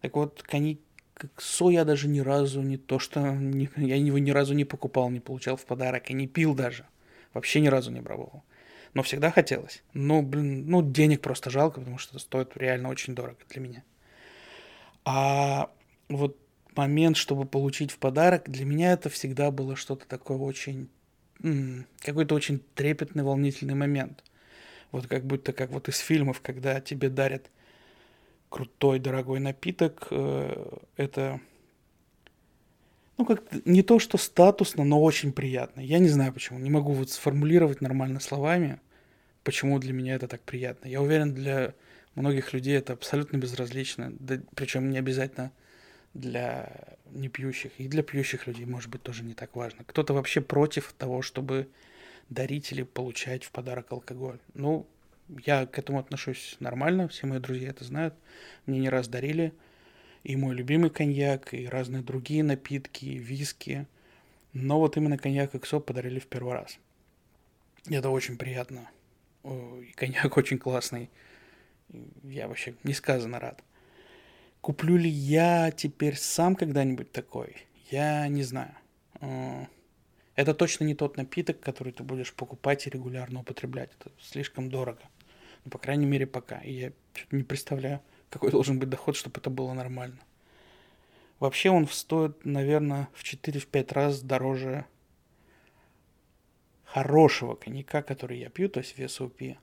Так 0.00 0.16
вот, 0.16 0.42
коньяк 0.42 0.78
XO 1.16 1.72
я 1.72 1.84
даже 1.84 2.08
ни 2.08 2.20
разу 2.20 2.62
не 2.62 2.76
то, 2.76 2.98
что 2.98 3.20
не, 3.20 3.68
я 3.76 3.96
его 3.96 4.18
ни 4.18 4.30
разу 4.30 4.54
не 4.54 4.64
покупал, 4.64 5.10
не 5.10 5.20
получал 5.20 5.56
в 5.56 5.64
подарок, 5.64 6.10
и 6.10 6.14
не 6.14 6.26
пил 6.26 6.54
даже. 6.54 6.86
Вообще 7.32 7.60
ни 7.60 7.68
разу 7.68 7.90
не 7.90 8.00
пробовал. 8.00 8.44
Но 8.94 9.02
всегда 9.02 9.30
хотелось. 9.30 9.82
Но, 9.92 10.22
блин, 10.22 10.66
ну, 10.68 10.80
денег 10.80 11.20
просто 11.20 11.50
жалко, 11.50 11.80
потому 11.80 11.98
что 11.98 12.16
это 12.16 12.24
стоит 12.24 12.56
реально 12.56 12.88
очень 12.88 13.14
дорого 13.14 13.38
для 13.50 13.60
меня. 13.60 13.84
А 15.04 15.70
вот 16.08 16.38
момент, 16.76 17.16
чтобы 17.16 17.44
получить 17.44 17.90
в 17.90 17.98
подарок, 17.98 18.48
для 18.48 18.64
меня 18.64 18.92
это 18.92 19.10
всегда 19.10 19.50
было 19.50 19.76
что-то 19.76 20.06
такое 20.06 20.38
очень... 20.38 20.88
Какой-то 21.98 22.34
очень 22.34 22.60
трепетный, 22.74 23.24
волнительный 23.24 23.74
момент. 23.74 24.22
Вот 24.92 25.08
как 25.08 25.26
будто 25.26 25.52
как 25.52 25.70
вот 25.70 25.88
из 25.88 25.98
фильмов, 25.98 26.40
когда 26.40 26.80
тебе 26.80 27.08
дарят 27.08 27.50
крутой, 28.48 29.00
дорогой 29.00 29.40
напиток, 29.40 30.06
э, 30.10 30.76
это... 30.96 31.40
Ну, 33.18 33.26
как 33.26 33.42
не 33.66 33.82
то, 33.82 33.98
что 33.98 34.16
статусно, 34.16 34.84
но 34.84 35.02
очень 35.02 35.32
приятно. 35.32 35.80
Я 35.80 35.98
не 35.98 36.08
знаю 36.08 36.32
почему. 36.32 36.60
Не 36.60 36.70
могу 36.70 36.92
вот 36.92 37.10
сформулировать 37.10 37.80
нормально 37.80 38.20
словами, 38.20 38.80
почему 39.44 39.78
для 39.78 39.92
меня 39.92 40.14
это 40.14 40.26
так 40.26 40.42
приятно. 40.42 40.88
Я 40.88 41.00
уверен, 41.00 41.34
для 41.34 41.74
многих 42.14 42.52
людей 42.52 42.76
это 42.76 42.94
абсолютно 42.94 43.36
безразлично. 43.36 44.12
Да, 44.18 44.40
причем 44.54 44.90
не 44.90 44.98
обязательно 44.98 45.52
для 46.14 46.96
непьющих 47.12 47.72
и 47.78 47.88
для 47.88 48.02
пьющих 48.02 48.46
людей, 48.46 48.64
может 48.64 48.90
быть, 48.90 49.02
тоже 49.02 49.24
не 49.24 49.34
так 49.34 49.54
важно. 49.54 49.84
Кто-то 49.84 50.14
вообще 50.14 50.40
против 50.40 50.92
того, 50.96 51.22
чтобы 51.22 51.68
дарить 52.30 52.72
или 52.72 52.82
получать 52.82 53.44
в 53.44 53.50
подарок 53.50 53.92
алкоголь. 53.92 54.38
Ну, 54.54 54.86
я 55.44 55.66
к 55.66 55.78
этому 55.78 55.98
отношусь 55.98 56.56
нормально, 56.60 57.08
все 57.08 57.26
мои 57.26 57.38
друзья 57.38 57.70
это 57.70 57.84
знают. 57.84 58.14
Мне 58.66 58.80
не 58.80 58.88
раз 58.88 59.08
дарили 59.08 59.52
и 60.22 60.36
мой 60.36 60.54
любимый 60.54 60.90
коньяк, 60.90 61.52
и 61.52 61.66
разные 61.66 62.02
другие 62.02 62.42
напитки, 62.42 63.04
виски. 63.04 63.86
Но 64.52 64.78
вот 64.80 64.96
именно 64.96 65.18
коньяк 65.18 65.54
XO 65.54 65.80
подарили 65.80 66.18
в 66.18 66.26
первый 66.26 66.54
раз. 66.54 66.78
Это 67.86 68.08
очень 68.08 68.38
приятно. 68.38 68.88
И 69.44 69.92
коньяк 69.94 70.36
очень 70.36 70.58
классный. 70.58 71.10
Я 72.22 72.48
вообще 72.48 72.74
несказанно 72.82 73.38
рад. 73.38 73.62
Куплю 74.60 74.96
ли 74.96 75.10
я 75.10 75.70
теперь 75.70 76.16
сам 76.16 76.56
когда-нибудь 76.56 77.12
такой? 77.12 77.56
Я 77.90 78.26
не 78.28 78.42
знаю. 78.42 78.74
Э, 79.20 79.66
это 80.36 80.54
точно 80.54 80.84
не 80.84 80.94
тот 80.94 81.16
напиток, 81.16 81.60
который 81.60 81.92
ты 81.92 82.02
будешь 82.02 82.32
покупать 82.32 82.86
и 82.86 82.90
регулярно 82.90 83.40
употреблять. 83.40 83.90
Это 84.00 84.10
слишком 84.20 84.70
дорого. 84.70 85.02
Ну, 85.64 85.70
по 85.70 85.78
крайней 85.78 86.06
мере, 86.06 86.26
пока. 86.26 86.58
И 86.60 86.72
я 86.72 86.92
не 87.30 87.42
представляю, 87.42 88.00
какой 88.30 88.50
должен 88.50 88.78
быть 88.78 88.88
доход, 88.88 89.16
чтобы 89.16 89.38
это 89.38 89.50
было 89.50 89.72
нормально. 89.74 90.18
Вообще 91.38 91.68
он 91.70 91.86
стоит, 91.86 92.44
наверное, 92.44 93.08
в 93.12 93.22
4-5 93.22 93.92
раз 93.92 94.22
дороже 94.22 94.86
хорошего 96.94 97.56
коньяка, 97.56 98.02
который 98.02 98.38
я 98.38 98.48
пью, 98.48 98.68
то 98.68 98.78
есть 98.78 98.96
VSOP 98.96 99.56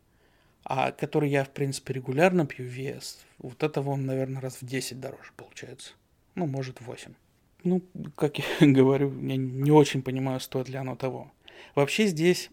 а 0.63 0.91
который 0.91 1.29
я, 1.29 1.43
в 1.43 1.49
принципе, 1.49 1.93
регулярно 1.93 2.45
пью 2.45 2.65
вес, 2.65 3.25
вот 3.39 3.63
этого 3.63 3.89
он, 3.89 4.05
наверное, 4.05 4.41
раз 4.41 4.61
в 4.61 4.65
10 4.65 4.99
дороже 4.99 5.31
получается. 5.35 5.93
Ну, 6.35 6.45
может, 6.45 6.81
8. 6.81 7.13
Ну, 7.63 7.81
как 8.15 8.37
я 8.37 8.45
говорю, 8.61 9.11
я 9.21 9.37
не 9.37 9.71
очень 9.71 10.03
понимаю, 10.03 10.39
стоит 10.39 10.69
ли 10.69 10.77
оно 10.77 10.95
того. 10.95 11.31
Вообще 11.75 12.05
здесь 12.05 12.51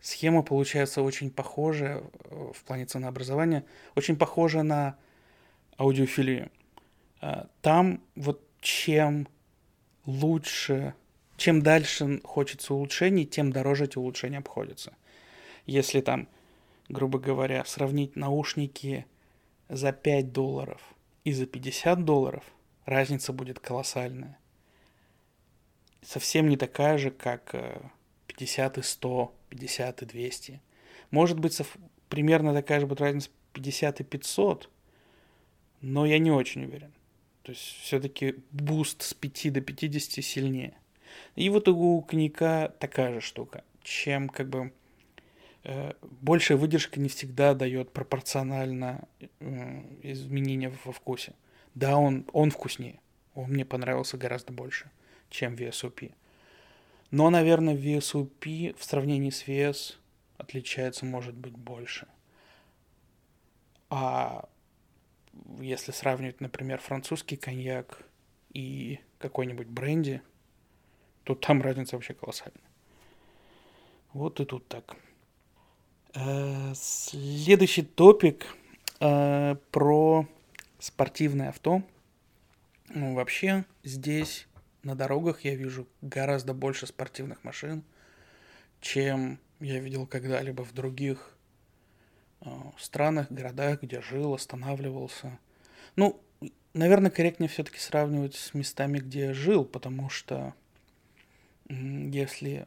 схема 0.00 0.42
получается 0.42 1.02
очень 1.02 1.30
похожая 1.30 1.98
э, 1.98 2.52
в 2.54 2.62
плане 2.64 2.86
ценообразования, 2.86 3.64
очень 3.96 4.16
похожа 4.16 4.62
на 4.62 4.96
аудиофилию. 5.78 6.50
А, 7.20 7.48
там 7.60 8.00
вот 8.14 8.40
чем 8.60 9.26
лучше, 10.06 10.94
чем 11.38 11.62
дальше 11.62 12.20
хочется 12.24 12.74
улучшений, 12.74 13.24
тем 13.24 13.50
дороже 13.52 13.84
эти 13.84 13.96
улучшения 13.96 14.38
обходятся. 14.38 14.92
Если 15.64 16.02
там 16.02 16.28
грубо 16.88 17.18
говоря, 17.18 17.64
сравнить 17.64 18.16
наушники 18.16 19.06
за 19.68 19.92
5 19.92 20.32
долларов 20.32 20.80
и 21.24 21.32
за 21.32 21.46
50 21.46 22.04
долларов, 22.04 22.44
разница 22.84 23.32
будет 23.32 23.60
колоссальная. 23.60 24.38
Совсем 26.02 26.48
не 26.48 26.56
такая 26.56 26.96
же, 26.96 27.10
как 27.10 27.54
50 28.26 28.78
э, 28.78 28.80
и 28.80 28.84
100, 28.84 29.34
50 29.50 30.02
и 30.02 30.06
200. 30.06 30.60
Может 31.10 31.38
быть, 31.38 31.60
примерно 32.08 32.54
такая 32.54 32.80
же 32.80 32.86
будет 32.86 33.00
разница 33.00 33.30
50 33.52 34.00
и 34.00 34.04
500, 34.04 34.70
но 35.80 36.06
я 36.06 36.18
не 36.18 36.30
очень 36.30 36.64
уверен. 36.64 36.92
То 37.42 37.52
есть 37.52 37.62
все-таки 37.62 38.36
boost 38.50 39.02
с 39.02 39.14
5 39.14 39.52
до 39.52 39.60
50 39.60 40.24
сильнее. 40.24 40.74
И 41.36 41.48
вот 41.50 41.68
у 41.68 42.00
коньяка 42.02 42.72
такая 42.78 43.14
же 43.14 43.20
штука. 43.20 43.64
Чем 43.82 44.28
как 44.28 44.48
бы 44.48 44.72
Э, 45.64 45.92
большая 46.02 46.56
выдержка 46.56 46.98
не 46.98 47.10
всегда 47.10 47.52
дает 47.52 47.92
пропорционально 47.92 49.06
э, 49.40 49.82
изменения 50.02 50.72
во 50.84 50.92
вкусе. 50.92 51.34
Да, 51.74 51.98
он, 51.98 52.24
он 52.32 52.50
вкуснее. 52.50 53.00
Он 53.34 53.50
мне 53.50 53.66
понравился 53.66 54.16
гораздо 54.16 54.52
больше, 54.52 54.90
чем 55.28 55.54
VSOP. 55.54 56.14
Но, 57.10 57.28
наверное, 57.28 57.76
VSOP 57.76 58.76
в 58.78 58.84
сравнении 58.84 59.28
с 59.28 59.46
VS 59.46 59.96
отличается, 60.38 61.04
может 61.04 61.34
быть, 61.34 61.56
больше. 61.56 62.06
А 63.90 64.48
если 65.60 65.92
сравнивать, 65.92 66.40
например, 66.40 66.80
французский 66.80 67.36
коньяк 67.36 68.02
и 68.54 69.00
какой-нибудь 69.18 69.66
бренди, 69.66 70.22
то 71.28 71.34
там 71.34 71.60
разница 71.60 71.94
вообще 71.94 72.14
колоссальная. 72.14 72.70
Вот 74.14 74.40
и 74.40 74.46
тут 74.46 74.66
так. 74.66 74.96
Э, 76.14 76.72
следующий 76.74 77.82
топик 77.82 78.46
э, 78.98 79.56
про 79.70 80.26
спортивное 80.78 81.50
авто. 81.50 81.82
Ну, 82.88 83.14
вообще, 83.14 83.66
здесь 83.84 84.48
на 84.82 84.94
дорогах 84.94 85.44
я 85.44 85.54
вижу 85.54 85.86
гораздо 86.00 86.54
больше 86.54 86.86
спортивных 86.86 87.44
машин, 87.44 87.84
чем 88.80 89.38
я 89.60 89.80
видел 89.80 90.06
когда-либо 90.06 90.64
в 90.64 90.72
других 90.72 91.36
э, 92.40 92.48
странах, 92.78 93.30
городах, 93.30 93.82
где 93.82 94.00
жил, 94.00 94.32
останавливался. 94.32 95.38
Ну, 95.94 96.22
наверное, 96.72 97.10
корректнее 97.10 97.50
все-таки 97.50 97.80
сравнивать 97.80 98.34
с 98.34 98.54
местами, 98.54 98.98
где 98.98 99.26
я 99.26 99.34
жил, 99.34 99.66
потому 99.66 100.08
что 100.08 100.54
если 101.68 102.66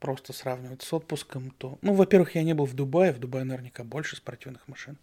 просто 0.00 0.32
сравнивать 0.32 0.82
с 0.82 0.92
отпуском, 0.92 1.50
то... 1.50 1.78
Ну, 1.80 1.94
во-первых, 1.94 2.34
я 2.34 2.42
не 2.42 2.52
был 2.54 2.66
в 2.66 2.74
Дубае, 2.74 3.12
в 3.12 3.18
Дубае 3.18 3.44
наверняка 3.44 3.84
больше 3.84 4.16
спортивных 4.16 4.68
машин. 4.68 4.98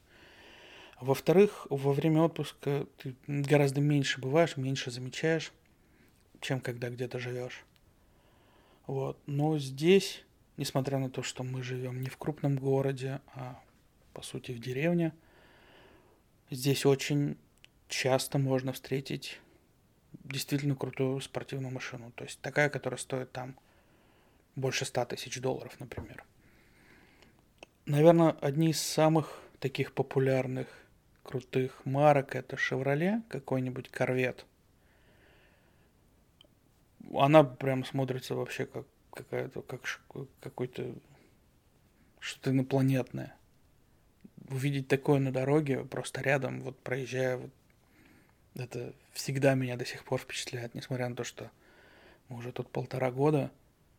Во-вторых, 0.99 1.65
во 1.71 1.93
время 1.93 2.21
отпуска 2.21 2.86
ты 2.97 3.15
гораздо 3.25 3.82
меньше 3.82 4.21
бываешь, 4.21 4.58
меньше 4.58 4.91
замечаешь, 4.91 5.51
чем 6.39 6.62
когда 6.62 6.89
где-то 6.89 7.17
живешь. 7.17 7.65
Вот. 8.86 9.17
Но 9.25 9.58
здесь, 9.58 10.23
несмотря 10.58 10.99
на 10.99 11.10
то, 11.10 11.23
что 11.23 11.43
мы 11.43 11.63
живем 11.63 12.01
не 12.01 12.10
в 12.10 12.17
крупном 12.17 12.58
городе, 12.58 13.21
а 13.34 13.60
по 14.13 14.21
сути 14.21 14.51
в 14.51 14.60
деревне, 14.60 15.13
здесь 16.51 16.86
очень 16.86 17.38
часто 17.88 18.38
можно 18.38 18.71
встретить 18.71 19.39
действительно 20.24 20.76
крутую 20.76 21.20
спортивную 21.22 21.74
машину. 21.74 22.12
То 22.12 22.24
есть 22.24 22.40
такая, 22.42 22.70
которая 22.70 22.98
стоит 22.98 23.32
там 23.32 23.58
больше 24.56 24.86
100 24.86 25.06
тысяч 25.06 25.40
долларов, 25.40 25.80
например. 25.80 26.24
Наверное, 27.86 28.32
одни 28.42 28.70
из 28.72 28.82
самых 28.82 29.42
таких 29.60 29.94
популярных, 29.94 30.68
крутых 31.24 31.86
марок 31.86 32.36
это 32.36 32.56
Chevrolet, 32.56 33.22
какой-нибудь 33.30 33.90
Corvette. 33.92 34.46
Она 37.14 37.44
прям 37.44 37.84
смотрится 37.84 38.36
вообще 38.36 38.66
как 38.66 38.86
какая-то, 39.12 39.62
как 39.62 39.82
какой-то 40.40 40.96
что-то 42.20 42.52
инопланетное. 42.52 43.36
Увидеть 44.50 44.88
такое 44.88 45.20
на 45.20 45.32
дороге, 45.32 45.86
просто 45.86 46.22
рядом, 46.22 46.62
вот 46.62 46.80
проезжая, 46.80 47.38
вот, 47.38 47.52
это 48.56 48.94
всегда 49.12 49.54
меня 49.54 49.78
до 49.78 49.86
сих 49.86 50.04
пор 50.04 50.19
впечатляет, 50.19 50.76
несмотря 50.76 51.10
на 51.10 51.15
то, 51.15 51.24
что 51.24 51.50
мы 52.30 52.38
уже 52.38 52.52
тут 52.52 52.69
полтора 52.69 53.12
года. 53.12 53.52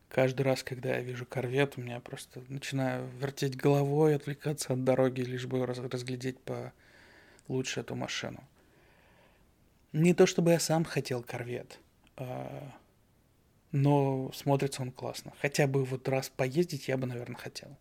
Каждый 0.08 0.42
раз, 0.42 0.62
когда 0.62 0.96
я 0.96 1.00
вижу 1.00 1.24
корвет, 1.24 1.74
у 1.76 1.80
меня 1.80 2.00
просто 2.00 2.42
начинаю 2.48 3.08
вертеть 3.18 3.56
головой, 3.56 4.14
отвлекаться 4.14 4.74
от 4.74 4.84
дороги, 4.84 5.22
лишь 5.22 5.46
бы 5.46 5.64
разглядеть 5.64 6.38
по 6.40 6.72
лучше 7.48 7.80
эту 7.80 7.94
машину. 7.94 8.44
Не 9.92 10.14
то 10.14 10.26
чтобы 10.26 10.52
я 10.52 10.60
сам 10.60 10.84
хотел 10.84 11.22
корвет, 11.22 11.78
а, 12.16 12.72
но 13.72 14.30
смотрится 14.32 14.82
он 14.82 14.92
классно. 14.92 15.32
Хотя 15.40 15.66
бы 15.66 15.84
вот 15.84 16.08
раз 16.08 16.28
поездить 16.28 16.88
я 16.88 16.96
бы, 16.96 17.06
наверное, 17.06 17.36
хотел. 17.36 17.76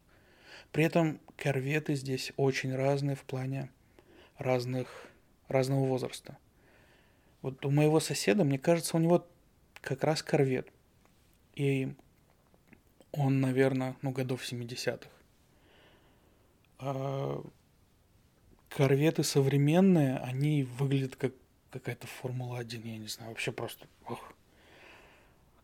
При 0.72 0.86
этом 0.86 1.20
корветы 1.36 1.96
здесь 1.96 2.32
очень 2.38 2.74
разные 2.74 3.15
в 3.15 3.24
плане 3.24 3.70
разных, 4.38 5.08
разного 5.48 5.86
возраста. 5.86 6.38
Вот 7.42 7.66
у 7.66 7.72
моего 7.72 8.00
соседа, 8.00 8.44
мне 8.44 8.60
кажется, 8.60 8.98
у 8.98 9.00
него 9.00 9.28
как 9.82 10.04
раз 10.04 10.22
корвет. 10.22 10.68
И 11.56 11.94
он, 13.12 13.42
наверное, 13.42 13.96
ну, 14.02 14.12
годов 14.12 14.44
70-х. 14.44 15.10
А 16.80 17.44
корветы 18.70 19.24
современные, 19.24 20.18
они 20.18 20.64
выглядят 20.64 21.16
как 21.16 21.34
какая-то 21.72 22.06
Формула-1, 22.06 22.88
я 22.88 22.98
не 22.98 23.08
знаю, 23.08 23.32
вообще 23.32 23.52
просто... 23.52 23.88
Ох. 24.08 24.34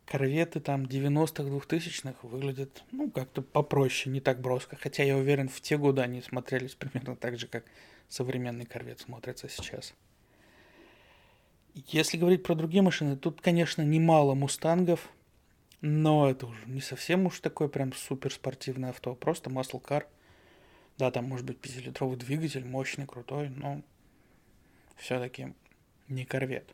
Корветы 0.05 0.61
там 0.61 0.83
90-х, 0.83 1.43
2000-х 1.43 2.25
выглядят, 2.25 2.83
ну, 2.91 3.11
как-то 3.11 3.41
попроще, 3.41 4.13
не 4.13 4.21
так 4.21 4.39
броско. 4.39 4.77
Хотя 4.77 5.03
я 5.03 5.17
уверен, 5.17 5.49
в 5.49 5.59
те 5.59 5.77
годы 5.77 6.01
они 6.01 6.21
смотрелись 6.21 6.75
примерно 6.75 7.17
так 7.17 7.37
же, 7.37 7.47
как 7.47 7.65
современный 8.07 8.65
корвет 8.65 9.01
смотрится 9.01 9.49
сейчас. 9.49 9.93
Если 11.85 12.17
говорить 12.17 12.41
про 12.41 12.55
другие 12.55 12.81
машины, 12.81 13.15
тут, 13.15 13.39
конечно, 13.39 13.83
немало 13.83 14.33
мустангов, 14.33 15.09
но 15.81 16.27
это 16.27 16.47
уже 16.47 16.65
не 16.65 16.81
совсем 16.81 17.27
уж 17.27 17.39
такое 17.39 17.67
прям 17.67 17.93
суперспортивное 17.93 18.89
авто, 18.89 19.13
просто 19.13 19.51
car. 19.51 20.05
Да, 20.97 21.11
там 21.11 21.25
может 21.25 21.45
быть 21.45 21.59
5-литровый 21.59 22.17
двигатель, 22.17 22.65
мощный, 22.65 23.05
крутой, 23.05 23.49
но 23.49 23.83
все-таки 24.95 25.53
не 26.07 26.25
корвет. 26.25 26.73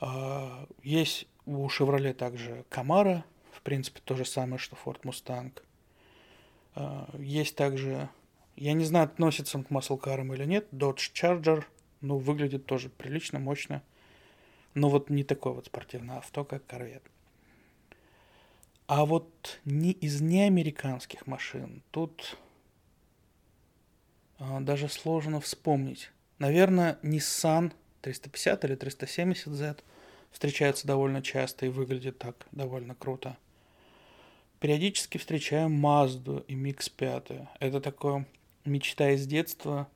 А, 0.00 0.66
есть 0.82 1.28
у 1.46 1.68
Chevrolet 1.68 2.14
также 2.14 2.64
Camaro, 2.70 3.22
в 3.52 3.62
принципе, 3.62 4.00
то 4.04 4.16
же 4.16 4.24
самое, 4.24 4.58
что 4.58 4.76
Ford 4.84 5.00
Mustang. 5.02 5.52
А, 6.74 7.08
есть 7.16 7.54
также, 7.54 8.08
я 8.56 8.72
не 8.72 8.84
знаю, 8.84 9.04
относится 9.04 9.56
он 9.56 9.62
к 9.62 9.70
car 9.70 10.34
или 10.34 10.44
нет, 10.44 10.66
Dodge 10.72 11.12
Charger, 11.14 11.64
ну, 12.04 12.18
выглядит 12.18 12.66
тоже 12.66 12.88
прилично, 12.88 13.38
мощно. 13.38 13.82
Но 14.74 14.88
вот 14.88 15.10
не 15.10 15.24
такое 15.24 15.52
вот 15.52 15.66
спортивное 15.66 16.18
авто, 16.18 16.44
как 16.44 16.64
Corvette. 16.66 17.02
А 18.86 19.06
вот 19.06 19.60
не 19.64 19.92
из 19.92 20.20
неамериканских 20.20 21.26
машин 21.26 21.82
тут 21.90 22.36
а, 24.38 24.60
даже 24.60 24.88
сложно 24.88 25.40
вспомнить. 25.40 26.10
Наверное, 26.38 26.98
Nissan 27.02 27.72
350 28.02 28.64
или 28.64 28.76
370Z 28.76 29.80
встречается 30.30 30.86
довольно 30.86 31.22
часто 31.22 31.66
и 31.66 31.70
выглядит 31.70 32.18
так 32.18 32.46
довольно 32.52 32.94
круто. 32.94 33.38
Периодически 34.60 35.16
встречаем 35.18 35.72
Мазду 35.72 36.44
и 36.48 36.54
Микс 36.54 36.88
5. 36.90 37.28
Это 37.60 37.80
такое 37.80 38.26
мечта 38.64 39.10
из 39.10 39.26
детства, 39.26 39.88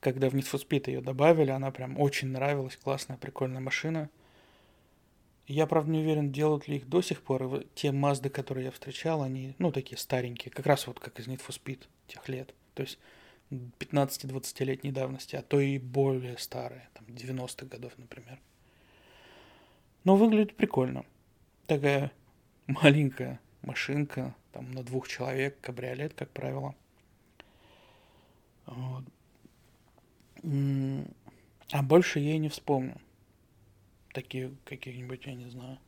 когда 0.00 0.28
в 0.28 0.34
Need 0.34 0.50
for 0.50 0.60
Speed 0.60 0.90
ее 0.90 1.00
добавили, 1.00 1.50
она 1.50 1.70
прям 1.70 1.98
очень 1.98 2.28
нравилась, 2.28 2.76
классная, 2.76 3.16
прикольная 3.16 3.60
машина. 3.60 4.10
Я, 5.46 5.66
правда, 5.66 5.90
не 5.90 6.00
уверен, 6.00 6.32
делают 6.32 6.68
ли 6.68 6.76
их 6.76 6.88
до 6.88 7.02
сих 7.02 7.22
пор. 7.22 7.64
Те 7.74 7.92
Мазды, 7.92 8.30
которые 8.30 8.66
я 8.66 8.70
встречал, 8.70 9.22
они, 9.22 9.54
ну, 9.58 9.72
такие 9.72 9.98
старенькие, 9.98 10.52
как 10.52 10.66
раз 10.66 10.86
вот 10.86 11.00
как 11.00 11.18
из 11.18 11.26
Need 11.26 11.40
for 11.46 11.50
Speed 11.50 11.86
тех 12.06 12.28
лет. 12.28 12.54
То 12.74 12.82
есть 12.82 12.98
15-20-летней 13.50 14.92
давности, 14.92 15.36
а 15.36 15.42
то 15.42 15.60
и 15.60 15.78
более 15.78 16.38
старые, 16.38 16.88
там 16.94 17.04
90-х 17.06 17.66
годов, 17.66 17.92
например. 17.98 18.38
Но 20.04 20.16
выглядит 20.16 20.56
прикольно. 20.56 21.04
Такая 21.66 22.12
маленькая 22.66 23.40
машинка, 23.62 24.34
там 24.52 24.70
на 24.70 24.82
двух 24.82 25.08
человек, 25.08 25.60
кабриолет, 25.60 26.14
как 26.14 26.30
правило. 26.30 26.74
Вот. 28.66 29.04
А 30.42 31.82
больше 31.82 32.18
я 32.20 32.34
и 32.34 32.38
не 32.38 32.48
вспомню. 32.48 33.00
Такие 34.12 34.52
какие-нибудь, 34.64 35.26
я 35.26 35.34
не 35.34 35.48
знаю. 35.50 35.78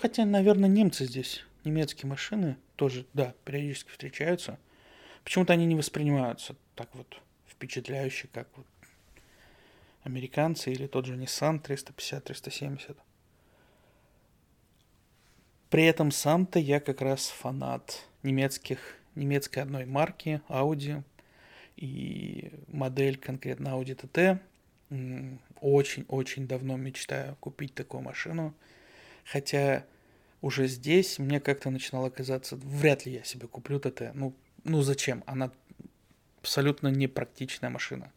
Хотя, 0.00 0.24
наверное, 0.24 0.68
немцы 0.68 1.04
здесь, 1.04 1.44
немецкие 1.64 2.08
машины 2.08 2.56
тоже, 2.76 3.06
да, 3.12 3.34
периодически 3.44 3.90
встречаются. 3.90 4.58
Почему-то 5.24 5.52
они 5.52 5.66
не 5.66 5.74
воспринимаются 5.74 6.56
так 6.74 6.94
вот 6.94 7.20
впечатляюще, 7.46 8.28
как 8.32 8.48
вот 8.56 8.66
американцы 10.02 10.72
или 10.72 10.86
тот 10.86 11.04
же 11.04 11.16
Nissan 11.16 11.62
350-370. 11.62 12.96
При 15.68 15.84
этом 15.84 16.10
сам-то 16.10 16.58
я 16.58 16.80
как 16.80 17.00
раз 17.00 17.28
фанат 17.28 18.06
немецких, 18.22 18.96
немецкой 19.14 19.60
одной 19.60 19.84
марки 19.84 20.40
Audi 20.48 21.02
и 21.80 22.52
модель 22.68 23.16
конкретно 23.18 23.68
Audi 23.68 23.96
TT. 23.96 24.38
Очень-очень 25.60 26.46
давно 26.46 26.76
мечтаю 26.76 27.36
купить 27.40 27.74
такую 27.74 28.02
машину. 28.02 28.54
Хотя 29.24 29.84
уже 30.42 30.66
здесь 30.68 31.18
мне 31.18 31.40
как-то 31.40 31.70
начинало 31.70 32.10
казаться, 32.10 32.56
вряд 32.56 33.06
ли 33.06 33.12
я 33.12 33.24
себе 33.24 33.48
куплю 33.48 33.80
ТТ. 33.80 34.12
Ну, 34.14 34.34
ну 34.64 34.82
зачем? 34.82 35.24
Она 35.26 35.50
абсолютно 36.40 36.88
непрактичная 36.88 37.70
машина. 37.70 38.12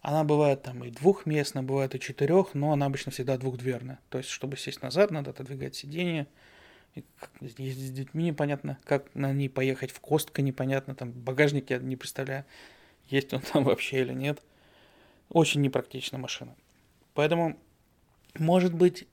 Она 0.00 0.24
бывает 0.24 0.62
там 0.62 0.82
и 0.84 0.90
двухместная, 0.90 1.62
бывает 1.62 1.94
и 1.94 2.00
четырех, 2.00 2.54
но 2.54 2.72
она 2.72 2.86
обычно 2.86 3.12
всегда 3.12 3.36
двухдверная. 3.36 3.98
То 4.08 4.18
есть, 4.18 4.30
чтобы 4.30 4.56
сесть 4.56 4.82
назад, 4.82 5.10
надо 5.10 5.30
отодвигать 5.30 5.76
сиденье, 5.76 6.26
ездить 7.40 7.88
с 7.88 7.90
детьми 7.90 8.24
непонятно, 8.24 8.78
как 8.84 9.14
на 9.14 9.32
ней 9.32 9.48
поехать 9.48 9.90
в 9.90 10.00
Костка 10.00 10.42
непонятно, 10.42 10.94
там 10.94 11.12
багажник 11.12 11.70
я 11.70 11.78
не 11.78 11.96
представляю, 11.96 12.44
есть 13.08 13.32
он 13.32 13.40
там 13.52 13.64
вообще 13.64 14.00
или 14.00 14.12
нет. 14.12 14.42
Очень 15.28 15.60
непрактичная 15.60 16.18
машина. 16.18 16.56
Поэтому, 17.14 17.56
может 18.34 18.74
быть, 18.74 19.06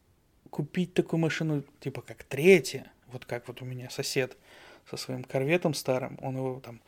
купить 0.50 0.94
такую 0.94 1.20
машину, 1.20 1.64
типа 1.80 2.02
как 2.02 2.24
третья, 2.24 2.92
вот 3.08 3.26
как 3.26 3.48
вот 3.48 3.62
у 3.62 3.66
меня 3.66 3.90
сосед 3.90 4.36
со 4.90 4.98
своим 4.98 5.24
корветом 5.24 5.74
старым, 5.74 6.18
он 6.22 6.38
его 6.38 6.60
там 6.60 6.82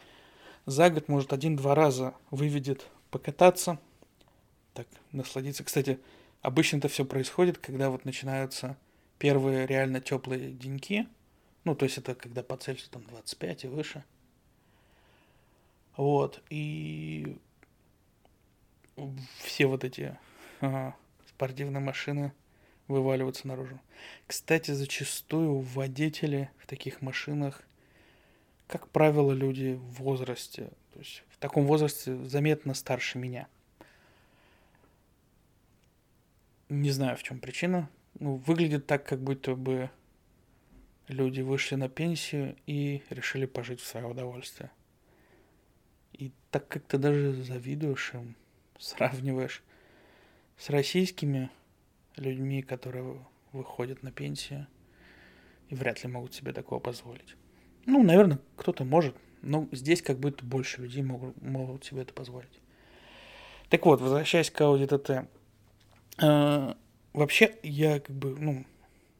за 0.65 0.89
год, 0.89 1.07
может, 1.07 1.33
один-два 1.33 1.75
раза 1.75 2.13
выведет 2.31 2.87
покататься, 3.11 3.79
так, 4.73 4.87
насладиться. 5.11 5.63
Кстати, 5.63 5.99
обычно 6.41 6.77
это 6.77 6.87
все 6.87 7.05
происходит, 7.05 7.57
когда 7.57 7.89
вот 7.89 8.05
начинаются 8.05 8.77
первые 9.19 9.67
реально 9.67 9.99
теплые 10.01 10.51
деньки. 10.51 11.07
Ну, 11.65 11.75
то 11.75 11.83
есть 11.83 11.97
это 11.97 12.15
когда 12.15 12.41
по 12.41 12.57
Цельсию 12.57 12.89
там 12.89 13.03
25 13.03 13.65
и 13.65 13.67
выше. 13.67 14.03
Вот, 15.95 16.41
и 16.49 17.37
все 19.39 19.65
вот 19.65 19.83
эти 19.83 20.17
ага, 20.61 20.95
спортивные 21.27 21.81
машины 21.81 22.31
вываливаются 22.87 23.47
наружу. 23.47 23.79
Кстати, 24.25 24.71
зачастую 24.71 25.59
водители 25.59 26.49
в 26.57 26.67
таких 26.67 27.01
машинах, 27.01 27.63
как 28.67 28.87
правило, 28.87 29.33
люди 29.33 29.73
в 29.73 30.01
возрасте, 30.01 30.71
то 30.93 30.99
есть 30.99 31.23
в 31.29 31.37
таком 31.37 31.65
возрасте 31.65 32.15
заметно 32.25 32.73
старше 32.73 33.17
меня. 33.17 33.47
Не 36.69 36.91
знаю, 36.91 37.17
в 37.17 37.23
чем 37.23 37.39
причина 37.39 37.89
ну, 38.17 38.35
выглядит 38.37 38.87
так, 38.87 39.05
как 39.05 39.21
будто 39.21 39.55
бы 39.55 39.89
люди 41.07 41.41
вышли 41.41 41.75
на 41.75 41.89
пенсию 41.89 42.55
и 42.65 43.03
решили 43.09 43.45
пожить 43.45 43.81
в 43.81 43.85
свое 43.85 44.07
удовольствие. 44.07 44.71
И 46.13 46.31
так 46.51 46.67
как 46.67 46.83
ты 46.83 46.97
даже 46.97 47.33
завидуешь 47.43 48.13
им, 48.13 48.35
сравниваешь 48.79 49.63
с 50.57 50.69
российскими 50.69 51.49
людьми, 52.15 52.61
которые 52.61 53.25
выходят 53.51 54.03
на 54.03 54.11
пенсию 54.11 54.67
и 55.69 55.75
вряд 55.75 56.03
ли 56.03 56.09
могут 56.09 56.33
себе 56.33 56.51
такого 56.53 56.79
позволить. 56.79 57.35
Ну, 57.85 58.03
наверное, 58.03 58.39
кто-то 58.55 58.83
может, 58.83 59.15
Ну, 59.41 59.69
здесь 59.71 60.01
как 60.01 60.19
будто 60.19 60.43
больше 60.43 60.81
людей 60.81 61.01
могут, 61.01 61.41
могут 61.41 61.85
себе 61.85 62.01
это 62.01 62.13
позволить. 62.13 62.59
Так 63.69 63.85
вот, 63.85 64.01
возвращаясь 64.01 64.51
к 64.51 64.59
Audi 64.61 64.87
TT. 64.87 65.27
Э, 67.13 67.17
вообще, 67.17 67.55
я 67.63 67.99
как 67.99 68.15
бы, 68.15 68.37
ну, 68.39 68.65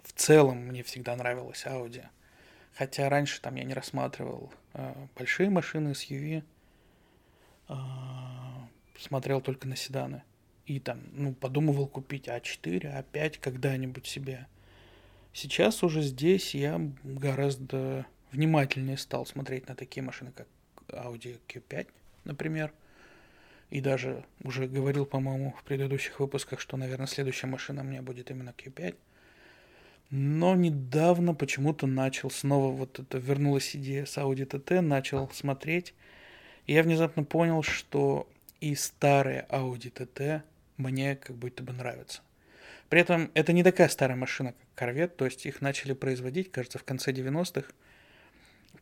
в 0.03 0.13
целом 0.13 0.67
мне 0.67 0.83
всегда 0.83 1.15
нравилась 1.15 1.65
Audi. 1.65 2.05
Хотя 2.73 3.09
раньше 3.09 3.41
там 3.41 3.55
я 3.55 3.63
не 3.63 3.73
рассматривал 3.73 4.51
э, 4.73 4.93
большие 5.15 5.49
машины 5.49 5.89
SUV. 5.89 6.43
Э, 7.67 7.73
смотрел 8.97 9.41
только 9.41 9.67
на 9.67 9.75
седаны. 9.75 10.23
И 10.65 10.79
там, 10.79 10.99
ну, 11.13 11.33
подумывал 11.33 11.87
купить 11.87 12.27
А4, 12.27 13.03
А5 13.11 13.39
когда-нибудь 13.39 14.05
себе. 14.05 14.47
Сейчас 15.33 15.83
уже 15.83 16.01
здесь 16.01 16.53
я 16.53 16.79
гораздо 17.03 18.05
внимательнее 18.31 18.97
стал 18.97 19.25
смотреть 19.25 19.67
на 19.67 19.75
такие 19.75 20.03
машины, 20.03 20.31
как 20.31 20.47
Audi 20.89 21.39
Q5, 21.47 21.87
например. 22.23 22.73
И 23.69 23.81
даже 23.81 24.25
уже 24.43 24.67
говорил, 24.67 25.05
по-моему, 25.05 25.53
в 25.57 25.63
предыдущих 25.63 26.19
выпусках, 26.19 26.59
что, 26.59 26.75
наверное, 26.75 27.07
следующая 27.07 27.47
машина 27.47 27.81
у 27.81 27.85
меня 27.85 28.01
будет 28.01 28.31
именно 28.31 28.53
Q5. 28.57 28.95
Но 30.09 30.55
недавно 30.55 31.35
почему-то 31.35 31.85
начал 31.85 32.31
снова 32.31 32.75
вот 32.75 32.99
это 32.99 33.19
вернулась 33.19 33.75
идея 33.75 34.05
с 34.05 34.17
Audi 34.17 34.47
TT, 34.47 34.81
начал 34.81 35.29
смотреть. 35.29 35.93
И 36.65 36.73
я 36.73 36.81
внезапно 36.81 37.23
понял, 37.23 37.61
что 37.61 38.27
и 38.59 38.73
старые 38.73 39.45
Audi 39.49 39.93
TT 39.93 40.41
мне 40.77 41.15
как 41.15 41.35
будто 41.35 41.61
бы 41.61 41.73
нравятся. 41.73 42.21
При 42.89 43.01
этом 43.01 43.29
это 43.35 43.53
не 43.53 43.63
такая 43.63 43.87
старая 43.87 44.17
машина, 44.17 44.55
как 44.75 44.89
Corvette, 44.89 45.09
то 45.09 45.25
есть 45.25 45.45
их 45.45 45.61
начали 45.61 45.93
производить, 45.93 46.51
кажется, 46.51 46.79
в 46.79 46.83
конце 46.83 47.11
90-х. 47.11 47.71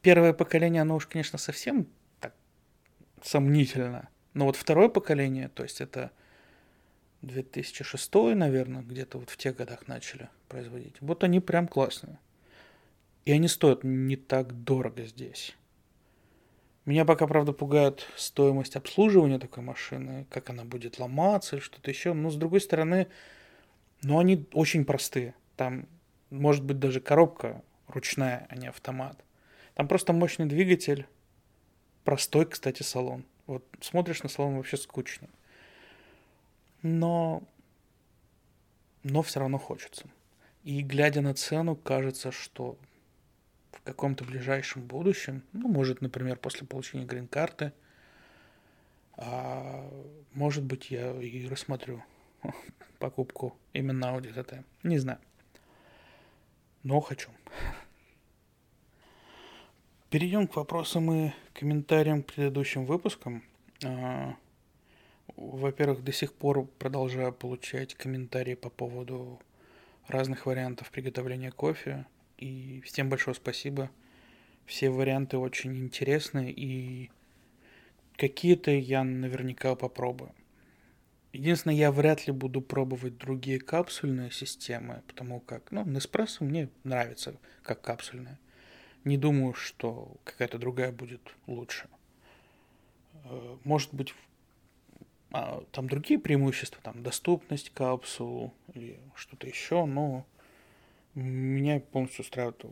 Первое 0.02 0.32
поколение, 0.32 0.84
оно 0.84 0.96
уж, 0.96 1.08
конечно, 1.08 1.38
совсем 1.38 1.88
так 2.22 2.34
сомнительно. 3.22 4.08
Но 4.38 4.46
вот 4.46 4.56
второе 4.56 4.88
поколение, 4.88 5.50
то 5.50 5.64
есть 5.64 5.82
это 5.82 6.12
2006, 7.24 8.14
наверное, 8.36 8.84
где-то 8.84 9.18
вот 9.18 9.32
в 9.32 9.38
тех 9.38 9.56
годах 9.56 9.88
начали 9.88 10.30
производить. 10.48 10.94
Вот 11.02 11.24
они 11.24 11.40
прям 11.40 11.68
классные. 11.68 12.20
И 13.26 13.32
они 13.32 13.48
стоят 13.48 13.84
не 13.84 14.16
так 14.16 14.54
дорого 14.64 15.06
здесь. 15.06 15.58
Меня 16.86 17.04
пока, 17.04 17.26
правда, 17.26 17.52
пугает 17.52 18.06
стоимость 18.16 18.76
обслуживания 18.76 19.40
такой 19.40 19.64
машины, 19.64 20.28
как 20.30 20.52
она 20.52 20.66
будет 20.66 21.00
ломаться 21.00 21.56
или 21.56 21.64
что-то 21.64 21.90
еще. 21.90 22.14
Но, 22.14 22.30
с 22.30 22.36
другой 22.36 22.62
стороны, 22.62 23.08
ну, 24.04 24.20
они 24.20 24.46
очень 24.54 24.86
простые. 24.86 25.34
Там 25.56 25.88
может 26.30 26.64
быть 26.64 26.78
даже 26.78 27.02
коробка 27.02 27.64
ручная, 27.88 28.46
а 28.52 28.56
не 28.56 28.68
автомат. 28.68 29.18
Там 29.74 29.88
просто 29.88 30.14
мощный 30.14 30.46
двигатель, 30.46 31.08
простой, 32.04 32.46
кстати, 32.46 32.84
салон. 32.84 33.26
Вот 33.48 33.66
смотришь 33.82 34.24
на 34.24 34.30
салон 34.30 34.58
вообще 34.58 34.78
скучный. 34.78 35.30
Но, 36.84 37.44
но 39.04 39.22
все 39.22 39.40
равно 39.40 39.58
хочется. 39.58 40.06
И 40.64 40.82
глядя 40.82 41.22
на 41.22 41.34
цену, 41.34 41.76
кажется, 41.76 42.32
что 42.32 42.78
в 43.72 43.82
каком-то 43.82 44.26
ближайшем 44.26 44.84
будущем, 44.84 45.44
ну, 45.54 45.70
может, 45.70 46.02
например, 46.02 46.38
после 46.38 46.68
получения 46.68 47.06
грин-карты, 47.06 47.72
а, 49.16 49.90
может 50.34 50.64
быть, 50.64 50.92
я 50.92 51.14
и 51.22 51.48
рассмотрю 51.48 52.04
покупку 53.00 53.58
именно 53.74 54.06
Audi 54.06 54.34
TT. 54.34 54.64
Не 54.84 55.00
знаю. 55.00 55.20
Но 56.84 57.00
хочу. 57.00 57.30
Перейдем 60.10 60.48
к 60.48 60.56
вопросам 60.56 61.12
и 61.12 61.32
комментариям 61.54 62.24
к 62.24 62.28
предыдущим 62.28 62.86
выпускам. 62.86 63.44
А, 63.84 64.38
во-первых, 65.36 66.02
до 66.02 66.14
сих 66.14 66.34
пор 66.34 66.66
продолжаю 66.80 67.34
получать 67.34 67.94
комментарии 67.94 68.56
по 68.56 68.70
поводу 68.70 69.42
разных 70.08 70.46
вариантов 70.46 70.92
приготовления 70.92 71.52
кофе. 71.52 72.06
И 72.38 72.82
всем 72.86 73.10
большое 73.10 73.36
спасибо. 73.36 73.92
Все 74.66 74.90
варианты 74.90 75.40
очень 75.40 75.78
интересные 75.78 76.54
и 76.54 77.12
какие-то 78.16 78.72
я 78.72 79.04
наверняка 79.04 79.76
попробую. 79.76 80.34
Единственное, 81.34 81.76
я 81.76 81.92
вряд 81.92 82.28
ли 82.28 82.32
буду 82.32 82.62
пробовать 82.62 83.18
другие 83.18 83.60
капсульные 83.60 84.32
системы, 84.32 85.04
потому 85.06 85.42
как, 85.42 85.70
ну, 85.72 85.84
Nespresso 85.84 86.46
мне 86.46 86.70
нравится 86.86 87.36
как 87.62 87.82
капсульная. 87.82 88.40
Не 89.04 89.18
думаю, 89.18 89.54
что 89.54 90.16
какая-то 90.24 90.58
другая 90.58 90.92
будет 90.92 91.22
лучше. 91.46 91.88
Э, 93.26 93.58
может 93.64 93.94
быть, 93.94 94.14
а, 95.32 95.64
там 95.72 95.88
другие 95.88 96.20
преимущества, 96.20 96.82
там 96.84 97.04
доступность 97.04 97.72
капсул 97.72 98.54
или 98.74 99.00
что-то 99.16 99.48
еще, 99.48 99.86
но 99.86 100.26
меня 101.16 101.80
полностью 101.80 102.24
устраивает 102.24 102.64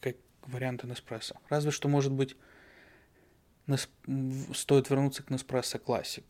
как 0.00 0.16
варианты 0.42 0.86
Неспрессо. 0.86 1.36
Разве 1.48 1.70
что, 1.70 1.88
может 1.88 2.12
быть, 2.12 2.36
Несп... 3.66 3.90
стоит 4.54 4.90
вернуться 4.90 5.22
к 5.22 5.30
Неспрессо 5.30 5.78
Classic. 5.78 6.24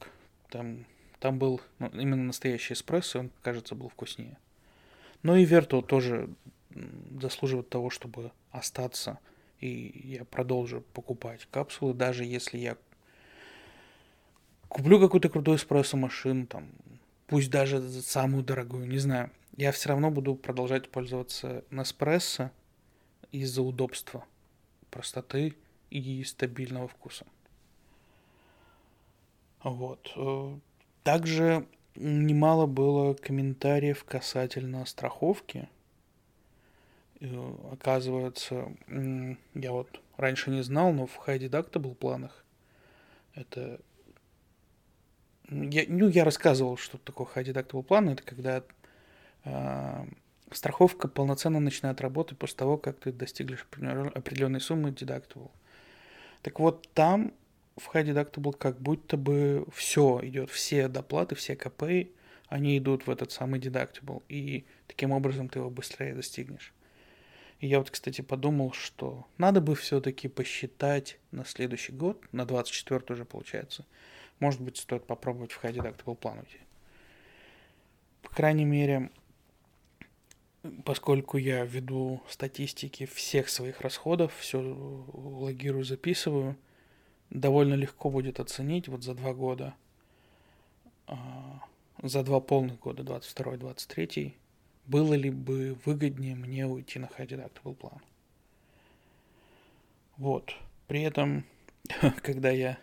Там, 0.49 0.87
там 1.19 1.39
был 1.39 1.61
ну, 1.79 1.89
именно 1.89 2.25
настоящий 2.25 2.75
эспрессо, 2.75 3.21
он, 3.21 3.31
кажется, 3.43 3.75
был 3.75 3.89
вкуснее. 3.89 4.39
Но 5.23 5.37
и 5.37 5.45
Верто 5.45 5.83
тоже 5.83 6.31
заслуживает 7.21 7.69
того, 7.69 7.91
чтобы 7.91 8.33
остаться, 8.51 9.19
и 9.61 10.03
я 10.05 10.25
продолжу 10.25 10.83
покупать 10.93 11.47
капсулы, 11.51 11.95
даже 11.95 12.25
если 12.25 12.59
я 12.59 12.77
куплю 14.69 15.01
какую-то 15.01 15.29
крутую 15.29 15.57
эспрессо 15.57 15.97
машину, 15.97 16.47
там, 16.47 16.69
пусть 17.27 17.51
даже 17.51 17.81
самую 18.03 18.45
дорогую, 18.45 18.87
не 18.87 18.99
знаю, 18.99 19.31
я 19.57 19.73
все 19.73 19.89
равно 19.89 20.11
буду 20.11 20.35
продолжать 20.35 20.91
пользоваться 20.91 21.65
Неспрессо 21.71 22.51
из-за 23.33 23.63
удобства, 23.63 24.25
простоты 24.91 25.55
и 25.91 26.23
стабильного 26.25 26.89
вкуса. 26.89 27.27
Вот. 29.63 30.13
Э, 30.17 30.59
также 31.03 31.67
немало 31.97 32.67
было 32.67 33.15
комментариев 33.15 34.05
касательно 34.05 34.85
страховки. 34.85 35.69
Э, 37.21 37.55
оказывается, 37.73 38.73
я 39.55 39.73
вот 39.73 40.01
раньше 40.17 40.51
не 40.51 40.63
знал, 40.63 40.93
но 40.93 41.07
в 41.07 41.19
High 41.27 41.49
Deductible 41.49 41.95
планах 41.95 42.45
это 43.35 43.81
я, 45.49 45.85
ну, 45.89 46.09
я 46.09 46.25
рассказывал, 46.25 46.77
что 46.77 46.99
такое 46.99 47.27
high 47.35 47.45
deductible 47.45 47.83
план. 47.83 48.09
Это 48.09 48.23
когда 48.23 48.63
э, 49.45 50.07
страховка 50.51 51.09
полноценно 51.09 51.61
начинает 51.61 52.01
работать 52.01 52.39
после 52.39 52.57
того, 52.57 52.79
как 52.79 52.99
ты 52.99 53.13
достигнешь 53.13 53.67
определенной 54.15 54.61
суммы 54.61 54.91
deductible. 54.91 55.51
Так 56.43 56.59
вот, 56.59 56.89
там 56.95 57.33
в 57.77 57.95
high 57.95 58.05
deductible 58.05 58.57
как 58.57 58.81
будто 58.81 59.17
бы 59.17 59.67
все 59.73 60.21
идет, 60.23 60.51
все 60.51 60.89
доплаты, 60.89 61.35
все 61.35 61.55
КП, 61.55 62.09
они 62.49 62.79
идут 62.79 63.07
в 63.07 63.11
этот 63.11 63.31
самый 63.31 63.61
deductible, 63.61 64.23
и 64.29 64.65
таким 64.87 65.13
образом 65.13 65.49
ты 65.49 65.59
его 65.59 65.71
быстрее 65.71 66.15
достигнешь. 66.15 66.73
И 67.61 67.67
я 67.67 67.79
вот, 67.79 67.91
кстати, 67.91 68.21
подумал, 68.21 68.73
что 68.73 69.27
надо 69.39 69.61
бы 69.61 69.75
все-таки 69.75 70.29
посчитать 70.29 71.19
на 71.31 71.45
следующий 71.45 71.93
год, 71.93 72.23
на 72.33 72.45
24 72.45 73.03
уже 73.09 73.25
получается, 73.25 73.87
может 74.41 74.61
быть, 74.61 74.77
стоит 74.77 75.07
попробовать 75.07 75.53
в 75.53 75.65
High 75.65 75.77
Deductible 75.77 76.17
план 76.17 76.39
уйти. 76.39 76.59
По 78.23 78.29
крайней 78.29 78.67
мере, 78.67 79.11
поскольку 80.85 81.39
я 81.39 81.65
веду 81.65 82.23
статистики 82.29 83.07
всех 83.07 83.49
своих 83.49 83.81
расходов, 83.81 84.35
все 84.37 84.61
логирую, 84.61 85.85
записываю, 85.85 86.57
довольно 87.31 87.75
легко 87.75 88.11
будет 88.11 88.41
оценить 88.41 88.89
вот 88.89 89.03
за 89.03 89.15
два 89.15 89.33
года, 89.33 89.75
а, 91.07 91.61
за 92.03 92.23
два 92.23 92.41
полных 92.41 92.79
года, 92.81 93.03
22-23, 93.03 94.35
было 94.87 95.15
ли 95.15 95.31
бы 95.31 95.77
выгоднее 95.85 96.35
мне 96.35 96.67
уйти 96.67 96.99
на 96.99 97.07
Deductible 97.07 97.75
план. 97.75 98.01
Вот. 100.17 100.55
При 100.87 101.03
этом, 101.03 101.45
когда 102.23 102.51
я 102.51 102.79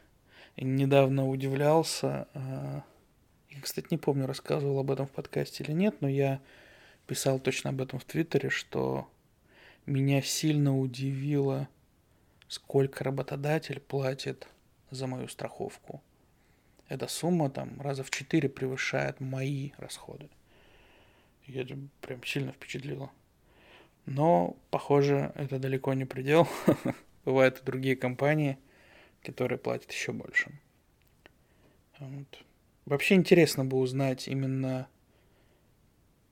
недавно 0.57 1.27
удивлялся. 1.27 2.27
А, 2.33 2.83
я, 3.49 3.61
кстати, 3.61 3.87
не 3.91 3.97
помню, 3.97 4.25
рассказывал 4.25 4.79
об 4.79 4.91
этом 4.91 5.07
в 5.07 5.11
подкасте 5.11 5.63
или 5.63 5.71
нет, 5.71 6.01
но 6.01 6.07
я 6.07 6.41
писал 7.07 7.39
точно 7.39 7.71
об 7.71 7.81
этом 7.81 7.99
в 7.99 8.05
Твиттере, 8.05 8.49
что 8.49 9.07
меня 9.85 10.21
сильно 10.21 10.77
удивило, 10.77 11.67
сколько 12.47 13.03
работодатель 13.03 13.79
платит 13.79 14.47
за 14.91 15.07
мою 15.07 15.27
страховку. 15.27 16.01
Эта 16.87 17.07
сумма 17.07 17.49
там 17.49 17.81
раза 17.81 18.03
в 18.03 18.11
четыре 18.11 18.49
превышает 18.49 19.19
мои 19.19 19.71
расходы. 19.77 20.29
Это 21.47 21.77
прям 22.01 22.23
сильно 22.23 22.51
впечатлило. 22.51 23.11
Но, 24.05 24.57
похоже, 24.69 25.31
это 25.35 25.59
далеко 25.59 25.93
не 25.93 26.05
предел. 26.05 26.47
бывают 27.25 27.59
и 27.59 27.65
другие 27.65 27.95
компании, 27.95 28.57
которые 29.23 29.57
платят 29.57 29.91
еще 29.91 30.11
больше. 30.11 30.51
Вот. 31.99 32.43
Вообще 32.85 33.15
интересно 33.15 33.63
бы 33.63 33.77
узнать 33.77 34.27
именно 34.27 34.87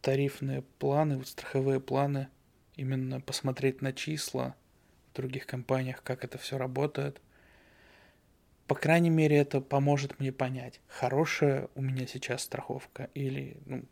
тарифные 0.02 0.64
планы, 0.80 1.18
вот 1.18 1.28
страховые 1.28 1.80
планы, 1.80 2.28
именно 2.76 3.22
посмотреть 3.22 3.82
на 3.82 3.94
числа 3.94 4.56
в 5.12 5.16
других 5.16 5.46
компаниях, 5.46 6.04
как 6.04 6.24
это 6.24 6.38
все 6.38 6.58
работает. 6.58 7.22
По 8.68 8.76
крайней 8.76 9.10
мере, 9.10 9.38
это 9.38 9.62
поможет 9.62 10.20
мне 10.20 10.32
понять, 10.32 10.82
хорошая 10.88 11.70
у 11.76 11.82
меня 11.82 12.08
сейчас 12.08 12.44
страховка 12.44 13.10
или, 13.14 13.58
ну, 13.66 13.84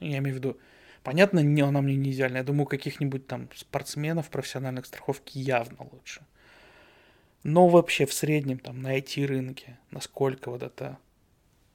я 0.00 0.18
имею 0.18 0.36
в 0.36 0.38
виду, 0.38 0.58
понятно, 1.02 1.40
не, 1.40 1.62
она 1.62 1.80
мне 1.80 1.96
не 1.96 2.12
идеальная. 2.12 2.40
Я 2.40 2.44
думаю, 2.44 2.66
каких-нибудь 2.66 3.26
там 3.26 3.48
спортсменов 3.54 4.30
профессиональных 4.30 4.86
страховки 4.86 5.38
явно 5.38 5.88
лучше. 5.90 6.22
Но 7.42 7.68
вообще 7.68 8.06
в 8.06 8.12
среднем 8.12 8.58
там 8.58 8.82
на 8.82 8.98
IT-рынке, 8.98 9.78
насколько 9.90 10.50
вот 10.50 10.62
это 10.62 10.98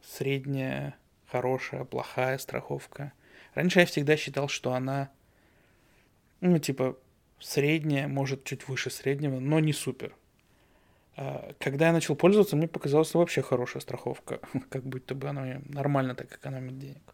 средняя, 0.01 0.95
хорошая, 1.28 1.86
плохая 1.86 2.38
страховка. 2.38 3.13
Раньше 3.53 3.80
я 3.80 3.86
всегда 3.86 4.17
считал, 4.17 4.47
что 4.47 4.74
она, 4.74 5.09
ну, 6.41 6.57
типа, 6.59 6.97
средняя, 7.39 8.07
может, 8.07 8.43
чуть 8.43 8.67
выше 8.67 8.89
среднего, 8.89 9.39
но 9.39 9.59
не 9.59 9.74
супер. 9.74 10.15
А 11.15 11.53
когда 11.59 11.88
я 11.88 11.93
начал 11.93 12.15
пользоваться, 12.15 12.55
мне 12.55 12.67
показалась 12.67 13.13
вообще 13.13 13.41
хорошая 13.41 13.82
страховка, 13.82 14.39
как 14.69 14.84
будто 14.84 15.15
бы 15.15 15.30
она 15.30 15.61
нормально 15.65 16.15
так 16.15 16.34
экономит 16.34 16.80
денег. 16.80 17.13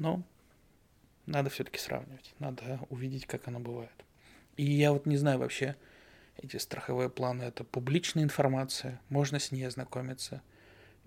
Но 0.00 0.24
надо 1.26 1.48
все-таки 1.50 1.78
сравнивать, 1.78 2.34
надо 2.40 2.80
увидеть, 2.90 3.26
как 3.26 3.46
она 3.46 3.60
бывает. 3.60 4.04
И 4.56 4.64
я 4.64 4.92
вот 4.92 5.06
не 5.06 5.16
знаю 5.16 5.38
вообще, 5.38 5.76
эти 6.36 6.56
страховые 6.56 7.08
планы 7.08 7.44
это 7.44 7.62
публичная 7.62 8.24
информация, 8.24 9.00
можно 9.08 9.38
с 9.38 9.52
ней 9.52 9.62
ознакомиться– 9.62 10.42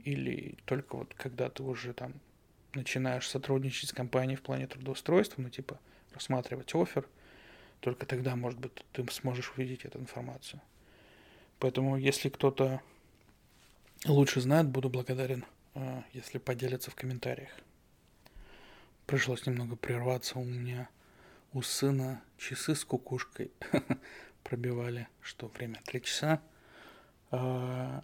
или 0.03 0.57
только 0.65 0.97
вот 0.97 1.13
когда 1.13 1.49
ты 1.49 1.63
уже 1.63 1.93
там 1.93 2.13
начинаешь 2.73 3.27
сотрудничать 3.27 3.89
с 3.89 3.93
компанией 3.93 4.35
в 4.35 4.41
плане 4.41 4.67
трудоустройства, 4.67 5.41
ну 5.41 5.49
типа 5.49 5.79
рассматривать 6.13 6.73
офер, 6.75 7.07
только 7.79 8.05
тогда, 8.05 8.35
может 8.35 8.59
быть, 8.59 8.85
ты 8.91 9.05
сможешь 9.11 9.51
увидеть 9.55 9.85
эту 9.85 9.99
информацию. 9.99 10.61
Поэтому, 11.59 11.97
если 11.97 12.29
кто-то 12.29 12.81
лучше 14.05 14.41
знает, 14.41 14.67
буду 14.67 14.89
благодарен, 14.89 15.45
а, 15.75 16.03
если 16.13 16.37
поделятся 16.37 16.91
в 16.91 16.95
комментариях. 16.95 17.49
Пришлось 19.13 19.45
немного 19.45 19.75
прерваться 19.75 20.39
у 20.39 20.43
меня. 20.43 20.89
У 21.51 21.61
сына 21.61 22.23
часы 22.35 22.73
с 22.73 22.83
кукушкой 22.83 23.51
пробивали, 24.43 25.07
что 25.21 25.49
время 25.49 25.83
3 25.85 26.01
часа. 26.01 26.41
А, 27.29 28.03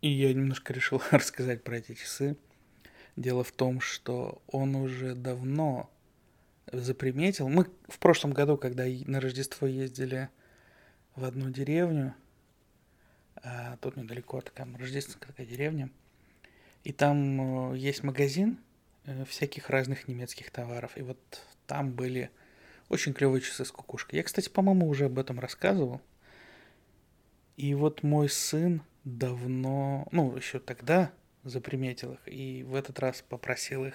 и 0.00 0.08
я 0.08 0.32
немножко 0.32 0.72
решил 0.72 1.02
рассказать 1.10 1.64
про 1.64 1.78
эти 1.78 1.94
часы. 1.94 2.36
Дело 3.16 3.42
в 3.42 3.50
том, 3.50 3.80
что 3.80 4.40
он 4.46 4.76
уже 4.76 5.16
давно 5.16 5.90
заприметил. 6.70 7.48
Мы 7.48 7.66
в 7.88 7.98
прошлом 7.98 8.32
году, 8.32 8.56
когда 8.56 8.84
на 8.86 9.20
Рождество 9.20 9.66
ездили 9.66 10.28
в 11.16 11.24
одну 11.24 11.50
деревню, 11.50 12.14
а 13.42 13.76
тут 13.78 13.96
недалеко 13.96 14.40
такая 14.40 14.72
рождественская 14.78 15.44
деревня, 15.44 15.90
и 16.84 16.92
там 16.92 17.72
э, 17.72 17.76
есть 17.76 18.04
магазин 18.04 18.60
всяких 19.26 19.70
разных 19.70 20.08
немецких 20.08 20.50
товаров. 20.50 20.96
И 20.96 21.02
вот 21.02 21.18
там 21.66 21.92
были 21.92 22.30
очень 22.88 23.14
клевые 23.14 23.40
часы 23.40 23.64
с 23.64 23.70
кукушкой. 23.70 24.18
Я, 24.18 24.22
кстати, 24.22 24.48
по-моему, 24.48 24.88
уже 24.88 25.06
об 25.06 25.18
этом 25.18 25.40
рассказывал. 25.40 26.00
И 27.56 27.74
вот 27.74 28.02
мой 28.02 28.28
сын 28.28 28.82
давно, 29.04 30.08
ну, 30.10 30.36
еще 30.36 30.58
тогда 30.58 31.12
заприметил 31.44 32.14
их, 32.14 32.20
и 32.26 32.62
в 32.62 32.74
этот 32.74 32.98
раз 32.98 33.22
попросил 33.22 33.84
их 33.84 33.94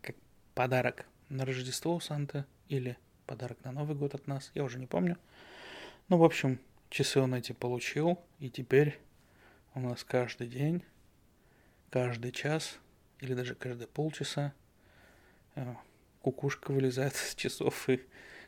как 0.00 0.16
подарок 0.54 1.06
на 1.28 1.44
Рождество 1.44 1.94
у 1.94 2.00
Санты 2.00 2.44
или 2.68 2.96
подарок 3.26 3.58
на 3.64 3.72
Новый 3.72 3.96
год 3.96 4.14
от 4.14 4.26
нас, 4.26 4.50
я 4.54 4.64
уже 4.64 4.78
не 4.78 4.86
помню. 4.86 5.18
Ну, 6.08 6.16
в 6.16 6.24
общем, 6.24 6.60
часы 6.88 7.20
он 7.20 7.34
эти 7.34 7.52
получил, 7.52 8.18
и 8.38 8.48
теперь 8.48 8.98
у 9.74 9.80
нас 9.80 10.02
каждый 10.04 10.46
день, 10.46 10.82
каждый 11.90 12.32
час 12.32 12.78
или 13.20 13.34
даже 13.34 13.54
каждые 13.54 13.88
полчаса 13.88 14.52
э, 15.54 15.74
кукушка 16.22 16.72
вылезает 16.72 17.14
с 17.16 17.34
часов 17.34 17.88
и 17.88 18.00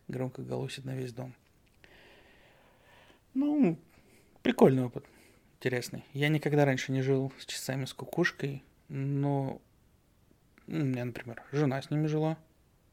громко 0.09 0.43
голосит 0.43 0.85
на 0.85 0.95
весь 0.95 1.13
дом. 1.13 1.35
Ну, 3.35 3.79
прикольный 4.43 4.85
опыт 4.85 5.05
интересный. 5.59 6.05
Я 6.13 6.29
никогда 6.29 6.65
раньше 6.65 6.91
не 6.93 7.03
жил 7.03 7.33
с 7.39 7.47
часами 7.47 7.85
с 7.85 7.93
кукушкой, 7.93 8.65
но 8.89 9.61
у 10.67 10.73
меня, 10.73 11.05
например, 11.05 11.43
жена 11.53 11.81
с 11.83 11.91
ними 11.91 12.07
жила, 12.07 12.39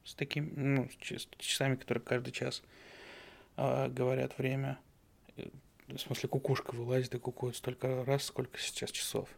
с 0.04 0.14
такими, 0.14 0.52
ну, 0.54 0.88
с 0.90 1.28
часами, 1.38 1.76
которые 1.76 2.02
каждый 2.02 2.32
час 2.32 2.62
э, 3.56 3.88
говорят 3.88 4.36
время. 4.36 4.78
В 5.86 5.96
смысле, 5.96 6.28
кукушка 6.28 6.72
вылазит 6.74 7.14
и 7.14 7.18
кукует 7.18 7.56
столько 7.56 8.04
раз, 8.04 8.24
сколько 8.24 8.58
сейчас 8.58 8.90
часов. 8.90 9.28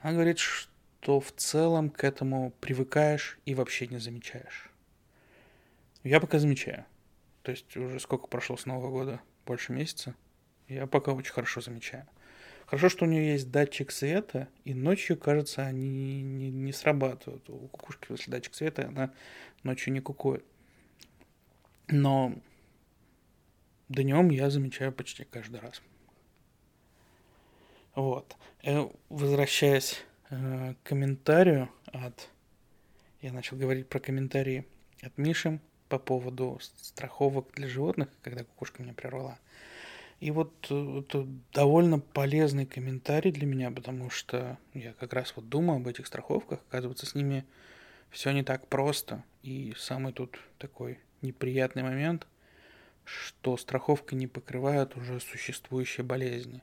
Она 0.00 0.12
говорит, 0.12 0.38
что 0.38 0.70
в 1.06 1.32
целом 1.32 1.90
к 1.90 2.04
этому 2.04 2.52
привыкаешь 2.60 3.38
и 3.44 3.54
вообще 3.54 3.86
не 3.86 3.98
замечаешь. 3.98 4.70
Я 6.02 6.20
пока 6.20 6.38
замечаю. 6.38 6.84
То 7.42 7.52
есть 7.52 7.76
уже 7.76 8.00
сколько 8.00 8.26
прошло 8.26 8.56
с 8.56 8.66
Нового 8.66 8.90
года? 8.90 9.20
Больше 9.46 9.72
месяца. 9.72 10.14
Я 10.68 10.86
пока 10.86 11.12
очень 11.12 11.32
хорошо 11.32 11.60
замечаю. 11.60 12.06
Хорошо, 12.66 12.88
что 12.88 13.04
у 13.04 13.08
нее 13.08 13.32
есть 13.32 13.52
датчик 13.52 13.92
света, 13.92 14.48
и 14.64 14.74
ночью, 14.74 15.16
кажется, 15.16 15.64
они 15.64 16.20
не, 16.22 16.50
не 16.50 16.72
срабатывают. 16.72 17.48
У 17.48 17.68
кукушки, 17.68 18.10
если 18.10 18.30
датчик 18.30 18.54
света, 18.54 18.88
она 18.88 19.12
ночью 19.62 19.92
не 19.92 20.00
кукует. 20.00 20.44
Но 21.86 22.34
днем 23.88 24.30
я 24.30 24.50
замечаю 24.50 24.92
почти 24.92 25.22
каждый 25.22 25.60
раз. 25.60 25.80
Вот. 27.94 28.36
Э, 28.64 28.88
возвращаясь 29.08 30.04
э, 30.30 30.74
комментарию 30.82 31.70
от... 31.86 32.28
Я 33.20 33.32
начал 33.32 33.56
говорить 33.56 33.88
про 33.88 34.00
комментарии 34.00 34.66
от 35.02 35.16
Миши 35.18 35.60
по 35.88 35.98
поводу 35.98 36.58
страховок 36.60 37.52
для 37.54 37.68
животных, 37.68 38.08
когда 38.22 38.44
кукушка 38.44 38.82
меня 38.82 38.92
прервала. 38.92 39.38
И 40.20 40.30
вот 40.30 40.66
э, 40.70 41.00
это 41.00 41.26
довольно 41.52 41.98
полезный 41.98 42.66
комментарий 42.66 43.32
для 43.32 43.46
меня, 43.46 43.70
потому 43.70 44.10
что 44.10 44.58
я 44.72 44.92
как 44.94 45.12
раз 45.12 45.34
вот 45.36 45.48
думаю 45.48 45.78
об 45.78 45.88
этих 45.88 46.06
страховках. 46.06 46.60
Оказывается, 46.68 47.06
с 47.06 47.14
ними 47.14 47.44
все 48.10 48.30
не 48.32 48.42
так 48.42 48.66
просто. 48.68 49.22
И 49.42 49.74
самый 49.76 50.12
тут 50.12 50.38
такой 50.58 50.98
неприятный 51.22 51.82
момент, 51.82 52.26
что 53.04 53.56
страховка 53.56 54.14
не 54.14 54.26
покрывает 54.26 54.96
уже 54.96 55.20
существующие 55.20 56.04
болезни. 56.04 56.62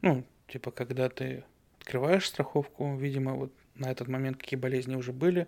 Ну, 0.00 0.24
типа, 0.48 0.70
когда 0.70 1.08
ты 1.08 1.44
открываешь 1.86 2.26
страховку, 2.26 2.96
видимо, 2.96 3.34
вот 3.34 3.52
на 3.76 3.88
этот 3.92 4.08
момент 4.08 4.38
какие 4.38 4.58
болезни 4.58 4.96
уже 4.96 5.12
были, 5.12 5.46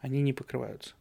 они 0.00 0.20
не 0.20 0.32
покрываются. 0.32 0.96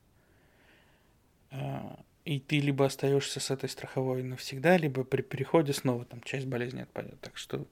А, 1.49 1.99
и 2.23 2.39
ты 2.39 2.59
либо 2.59 2.85
остаешься 2.85 3.39
с 3.39 3.49
этой 3.49 3.67
страховой 3.67 4.21
навсегда, 4.21 4.77
либо 4.77 5.03
при 5.03 5.23
переходе 5.23 5.73
снова 5.73 6.05
там 6.05 6.21
часть 6.21 6.45
болезни 6.45 6.81
отпадет. 6.81 7.19
Так 7.19 7.35
что 7.35 7.65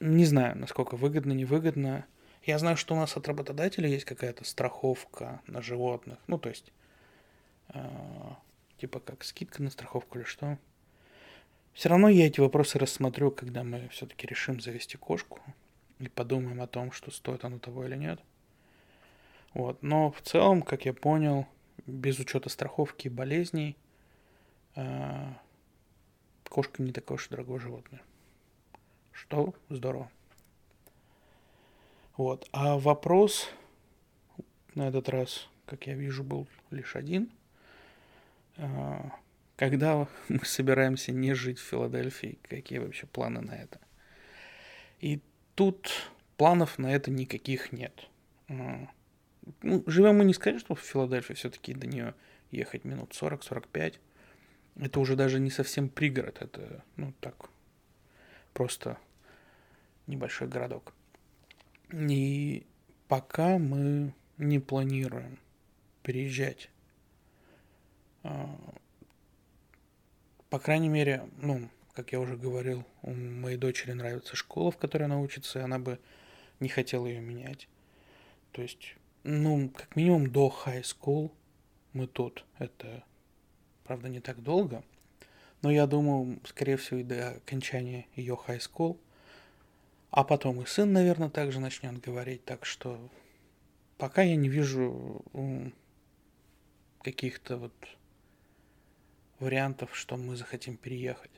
не 0.00 0.24
знаю, 0.24 0.56
насколько 0.56 0.96
выгодно, 0.96 1.34
невыгодно. 1.34 2.06
Я 2.42 2.58
знаю, 2.58 2.78
что 2.78 2.94
у 2.94 2.98
нас 2.98 3.14
от 3.14 3.28
работодателя 3.28 3.86
есть 3.86 4.06
какая-то 4.06 4.44
страховка 4.44 5.42
на 5.46 5.60
животных. 5.60 6.18
Ну, 6.26 6.38
то 6.38 6.48
есть, 6.48 6.72
э, 7.74 7.80
типа 8.78 9.00
как 9.00 9.24
скидка 9.24 9.62
на 9.62 9.68
страховку 9.68 10.18
или 10.18 10.24
что. 10.24 10.56
Все 11.74 11.90
равно 11.90 12.08
я 12.08 12.26
эти 12.26 12.40
вопросы 12.40 12.78
рассмотрю, 12.78 13.30
когда 13.30 13.62
мы 13.62 13.88
все-таки 13.90 14.26
решим 14.26 14.58
завести 14.58 14.96
кошку 14.96 15.42
и 15.98 16.08
подумаем 16.08 16.60
о 16.60 16.66
том, 16.66 16.92
что 16.92 17.10
стоит 17.10 17.44
оно 17.44 17.58
того 17.58 17.86
или 17.86 17.96
нет. 17.96 18.20
Вот. 19.54 19.82
Но 19.82 20.10
в 20.10 20.20
целом, 20.20 20.62
как 20.62 20.84
я 20.84 20.92
понял, 20.92 21.46
без 21.86 22.18
учета 22.18 22.48
страховки 22.48 23.06
и 23.06 23.10
болезней, 23.10 23.76
э, 24.74 25.32
кошка 26.48 26.82
не 26.82 26.92
такое 26.92 27.16
уж 27.16 27.28
дорогое 27.28 27.58
животное. 27.58 28.02
Что 29.12 29.54
здорово. 29.70 30.10
Вот. 32.16 32.48
А 32.52 32.78
вопрос 32.78 33.48
на 34.74 34.88
этот 34.88 35.08
раз, 35.08 35.48
как 35.64 35.86
я 35.86 35.94
вижу, 35.94 36.22
был 36.22 36.46
лишь 36.70 36.96
один. 36.96 37.30
Э, 38.56 39.10
когда 39.56 40.06
мы 40.28 40.44
собираемся 40.44 41.12
не 41.12 41.32
жить 41.34 41.58
в 41.58 41.64
Филадельфии, 41.64 42.38
какие 42.42 42.78
вообще 42.78 43.06
планы 43.06 43.40
на 43.40 43.52
это? 43.52 43.80
И 45.00 45.20
тут 45.56 45.90
планов 46.36 46.78
на 46.78 46.94
это 46.94 47.10
никаких 47.10 47.72
нет. 47.72 48.08
Э, 48.48 48.86
ну, 49.62 49.82
живем 49.86 50.18
мы 50.18 50.24
не 50.24 50.34
сказать, 50.34 50.60
что 50.60 50.76
в 50.76 50.80
Филадельфии 50.80 51.34
все-таки 51.34 51.74
до 51.74 51.88
нее 51.88 52.14
ехать 52.52 52.84
минут 52.84 53.16
40-45. 53.20 53.94
Это 54.76 55.00
уже 55.00 55.16
даже 55.16 55.40
не 55.40 55.50
совсем 55.50 55.88
пригород, 55.88 56.42
это, 56.42 56.84
ну, 56.96 57.12
так, 57.20 57.48
просто 58.52 58.98
небольшой 60.06 60.48
городок. 60.48 60.92
И 61.90 62.66
пока 63.08 63.58
мы 63.58 64.12
не 64.36 64.58
планируем 64.58 65.38
переезжать. 66.02 66.70
А, 68.22 68.54
по 70.50 70.58
крайней 70.58 70.90
мере, 70.90 71.28
ну, 71.38 71.70
как 71.96 72.12
я 72.12 72.20
уже 72.20 72.36
говорил, 72.36 72.84
у 73.00 73.14
моей 73.14 73.56
дочери 73.56 73.92
нравится 73.92 74.36
школа, 74.36 74.70
в 74.70 74.76
которой 74.76 75.04
она 75.04 75.18
учится, 75.18 75.58
и 75.58 75.62
она 75.62 75.78
бы 75.78 75.98
не 76.60 76.68
хотела 76.68 77.06
ее 77.06 77.20
менять. 77.20 77.68
То 78.52 78.60
есть, 78.60 78.96
ну, 79.24 79.70
как 79.70 79.96
минимум 79.96 80.30
до 80.30 80.54
high 80.66 80.82
school 80.82 81.32
мы 81.94 82.06
тут. 82.06 82.44
Это, 82.58 83.02
правда, 83.82 84.10
не 84.10 84.20
так 84.20 84.42
долго. 84.42 84.84
Но 85.62 85.70
я 85.70 85.86
думаю, 85.86 86.38
скорее 86.44 86.76
всего, 86.76 87.00
и 87.00 87.02
до 87.02 87.30
окончания 87.30 88.06
ее 88.14 88.38
high 88.46 88.60
school. 88.60 88.98
А 90.10 90.22
потом 90.22 90.60
и 90.60 90.66
сын, 90.66 90.92
наверное, 90.92 91.30
также 91.30 91.60
начнет 91.60 91.98
говорить. 91.98 92.44
Так 92.44 92.66
что 92.66 93.00
пока 93.96 94.20
я 94.20 94.36
не 94.36 94.50
вижу 94.50 95.22
каких-то 97.00 97.56
вот 97.56 97.72
вариантов, 99.38 99.96
что 99.96 100.18
мы 100.18 100.36
захотим 100.36 100.76
переехать. 100.76 101.30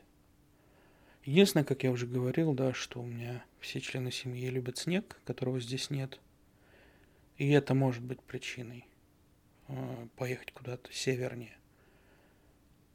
Единственное, 1.29 1.64
как 1.64 1.83
я 1.83 1.91
уже 1.91 2.07
говорил, 2.07 2.55
да, 2.55 2.72
что 2.72 3.03
у 3.03 3.05
меня 3.05 3.45
все 3.61 3.83
члены 3.83 4.11
семьи 4.11 4.49
любят 4.49 4.79
снег, 4.79 5.20
которого 5.26 5.61
здесь 5.61 5.91
нет. 5.91 6.18
И 7.37 7.51
это 7.51 7.74
может 7.74 8.03
быть 8.03 8.22
причиной 8.22 8.87
э, 9.66 10.07
поехать 10.16 10.53
куда-то 10.53 10.91
севернее. 10.91 11.55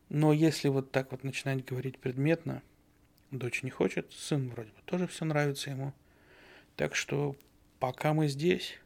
Но 0.09 0.33
если 0.33 0.69
вот 0.69 0.91
так 0.91 1.11
вот 1.11 1.23
начинать 1.23 1.63
говорить 1.63 1.99
предметно, 1.99 2.63
дочь 3.29 3.61
не 3.61 3.69
хочет, 3.69 4.11
сын 4.11 4.49
вроде 4.49 4.71
бы 4.71 4.81
тоже 4.85 5.05
все 5.05 5.25
нравится 5.25 5.69
ему. 5.69 5.93
Так 6.75 6.95
что 6.95 7.35
пока 7.77 8.15
мы 8.15 8.27
здесь, 8.27 8.79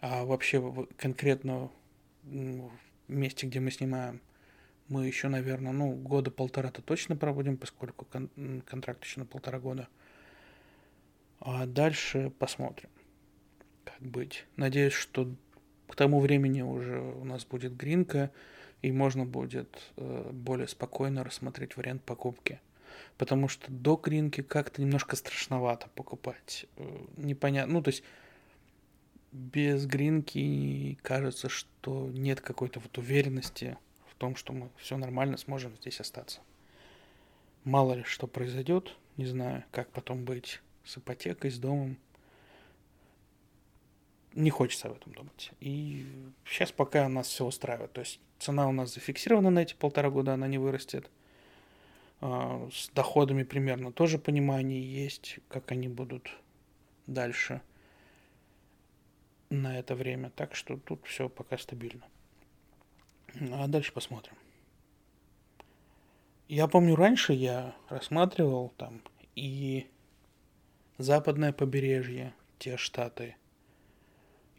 а 0.00 0.24
вообще 0.24 0.86
конкретно 0.96 1.70
в 2.22 2.70
месте, 3.06 3.46
где 3.46 3.60
мы 3.60 3.70
снимаем, 3.70 4.22
мы 4.90 5.06
еще, 5.06 5.28
наверное, 5.28 5.72
ну, 5.72 5.94
года 5.94 6.30
полтора-то 6.30 6.82
точно 6.82 7.16
проводим, 7.16 7.56
поскольку 7.56 8.04
кон- 8.04 8.62
контракт 8.66 9.04
еще 9.04 9.20
на 9.20 9.26
полтора 9.26 9.58
года. 9.58 9.88
А 11.38 11.64
дальше 11.64 12.30
посмотрим, 12.38 12.90
как 13.84 14.00
быть. 14.00 14.46
Надеюсь, 14.56 14.92
что 14.92 15.32
к 15.88 15.96
тому 15.96 16.20
времени 16.20 16.62
уже 16.62 17.00
у 17.00 17.24
нас 17.24 17.46
будет 17.46 17.76
гринка, 17.76 18.30
и 18.82 18.92
можно 18.92 19.24
будет 19.24 19.92
э, 19.96 20.30
более 20.32 20.68
спокойно 20.68 21.24
рассмотреть 21.24 21.76
вариант 21.76 22.02
покупки. 22.02 22.60
Потому 23.16 23.48
что 23.48 23.70
до 23.70 23.96
гринки 23.96 24.42
как-то 24.42 24.82
немножко 24.82 25.16
страшновато 25.16 25.88
покупать. 25.94 26.66
Э, 26.76 27.06
непонятно. 27.16 27.74
Ну, 27.74 27.82
то 27.82 27.88
есть 27.90 28.02
без 29.32 29.86
гринки 29.86 30.98
кажется, 31.02 31.48
что 31.48 32.10
нет 32.12 32.40
какой-то 32.40 32.80
вот 32.80 32.98
уверенности 32.98 33.78
том, 34.20 34.36
что 34.36 34.52
мы 34.52 34.68
все 34.76 34.98
нормально 34.98 35.38
сможем 35.38 35.74
здесь 35.76 35.98
остаться. 35.98 36.40
Мало 37.64 37.94
ли 37.94 38.02
что 38.04 38.26
произойдет, 38.26 38.94
не 39.16 39.24
знаю, 39.24 39.64
как 39.72 39.90
потом 39.90 40.24
быть 40.24 40.60
с 40.84 40.98
ипотекой, 40.98 41.50
с 41.50 41.58
домом. 41.58 41.96
Не 44.34 44.50
хочется 44.50 44.88
об 44.88 44.96
этом 44.98 45.12
думать. 45.14 45.52
И 45.60 46.06
сейчас 46.44 46.70
пока 46.70 47.08
нас 47.08 47.28
все 47.28 47.46
устраивает. 47.46 47.92
То 47.92 48.02
есть 48.02 48.20
цена 48.38 48.68
у 48.68 48.72
нас 48.72 48.94
зафиксирована 48.94 49.50
на 49.50 49.60
эти 49.60 49.74
полтора 49.74 50.10
года, 50.10 50.34
она 50.34 50.46
не 50.46 50.58
вырастет. 50.58 51.10
А, 52.20 52.68
с 52.70 52.90
доходами 52.90 53.42
примерно 53.42 53.90
тоже 53.90 54.18
понимание 54.18 54.82
есть, 54.82 55.38
как 55.48 55.72
они 55.72 55.88
будут 55.88 56.30
дальше 57.06 57.62
на 59.48 59.78
это 59.78 59.94
время. 59.94 60.30
Так 60.36 60.54
что 60.54 60.76
тут 60.76 61.06
все 61.06 61.30
пока 61.30 61.56
стабильно. 61.56 62.04
А 63.52 63.66
дальше 63.68 63.92
посмотрим. 63.92 64.34
Я 66.48 66.66
помню, 66.66 66.96
раньше 66.96 67.32
я 67.32 67.76
рассматривал 67.88 68.72
там 68.76 69.02
и 69.36 69.86
западное 70.98 71.52
побережье, 71.52 72.34
те 72.58 72.76
штаты, 72.76 73.36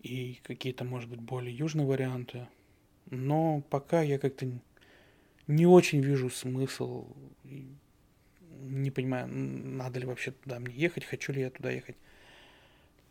и 0.01 0.39
какие-то, 0.43 0.85
может 0.85 1.09
быть, 1.09 1.19
более 1.19 1.55
южные 1.55 1.85
варианты. 1.85 2.47
Но 3.07 3.61
пока 3.69 4.01
я 4.01 4.17
как-то 4.19 4.47
не 5.47 5.65
очень 5.65 6.01
вижу 6.01 6.29
смысл, 6.29 7.07
не 7.43 8.89
понимаю, 8.89 9.27
надо 9.27 9.99
ли 9.99 10.05
вообще 10.05 10.31
туда 10.31 10.59
мне 10.59 10.73
ехать, 10.73 11.03
хочу 11.03 11.33
ли 11.33 11.41
я 11.41 11.49
туда 11.49 11.71
ехать. 11.71 11.97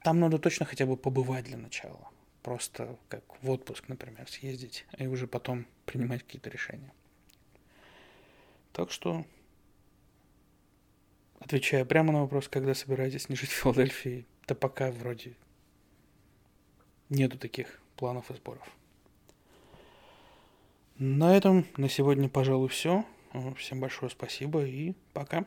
Там 0.03 0.21
надо 0.21 0.39
точно 0.39 0.65
хотя 0.65 0.87
бы 0.87 0.97
побывать 0.97 1.45
для 1.45 1.59
начала 1.59 2.09
просто 2.43 2.97
как 3.09 3.23
в 3.43 3.51
отпуск, 3.51 3.89
например, 3.89 4.29
съездить 4.29 4.87
и 4.99 5.07
уже 5.07 5.27
потом 5.27 5.67
принимать 5.87 6.23
какие-то 6.23 6.51
решения. 6.51 6.93
Так 8.73 8.91
что, 8.91 9.25
отвечая 11.39 11.85
прямо 11.85 12.13
на 12.13 12.21
вопрос, 12.21 12.49
когда 12.49 12.75
собираетесь 12.75 13.29
не 13.29 13.37
жить 13.37 13.51
в 13.51 13.55
Филадельфии, 13.55 14.27
то 14.47 14.55
пока 14.55 14.91
вроде 14.91 15.35
нету 17.09 17.39
таких 17.39 17.81
планов 17.97 18.31
и 18.31 18.35
сборов. 18.35 18.69
На 20.97 21.37
этом 21.37 21.67
на 21.77 21.89
сегодня, 21.89 22.29
пожалуй, 22.29 22.69
все. 22.69 23.05
Всем 23.57 23.81
большое 23.81 24.11
спасибо 24.11 24.65
и 24.65 24.95
пока. 25.13 25.47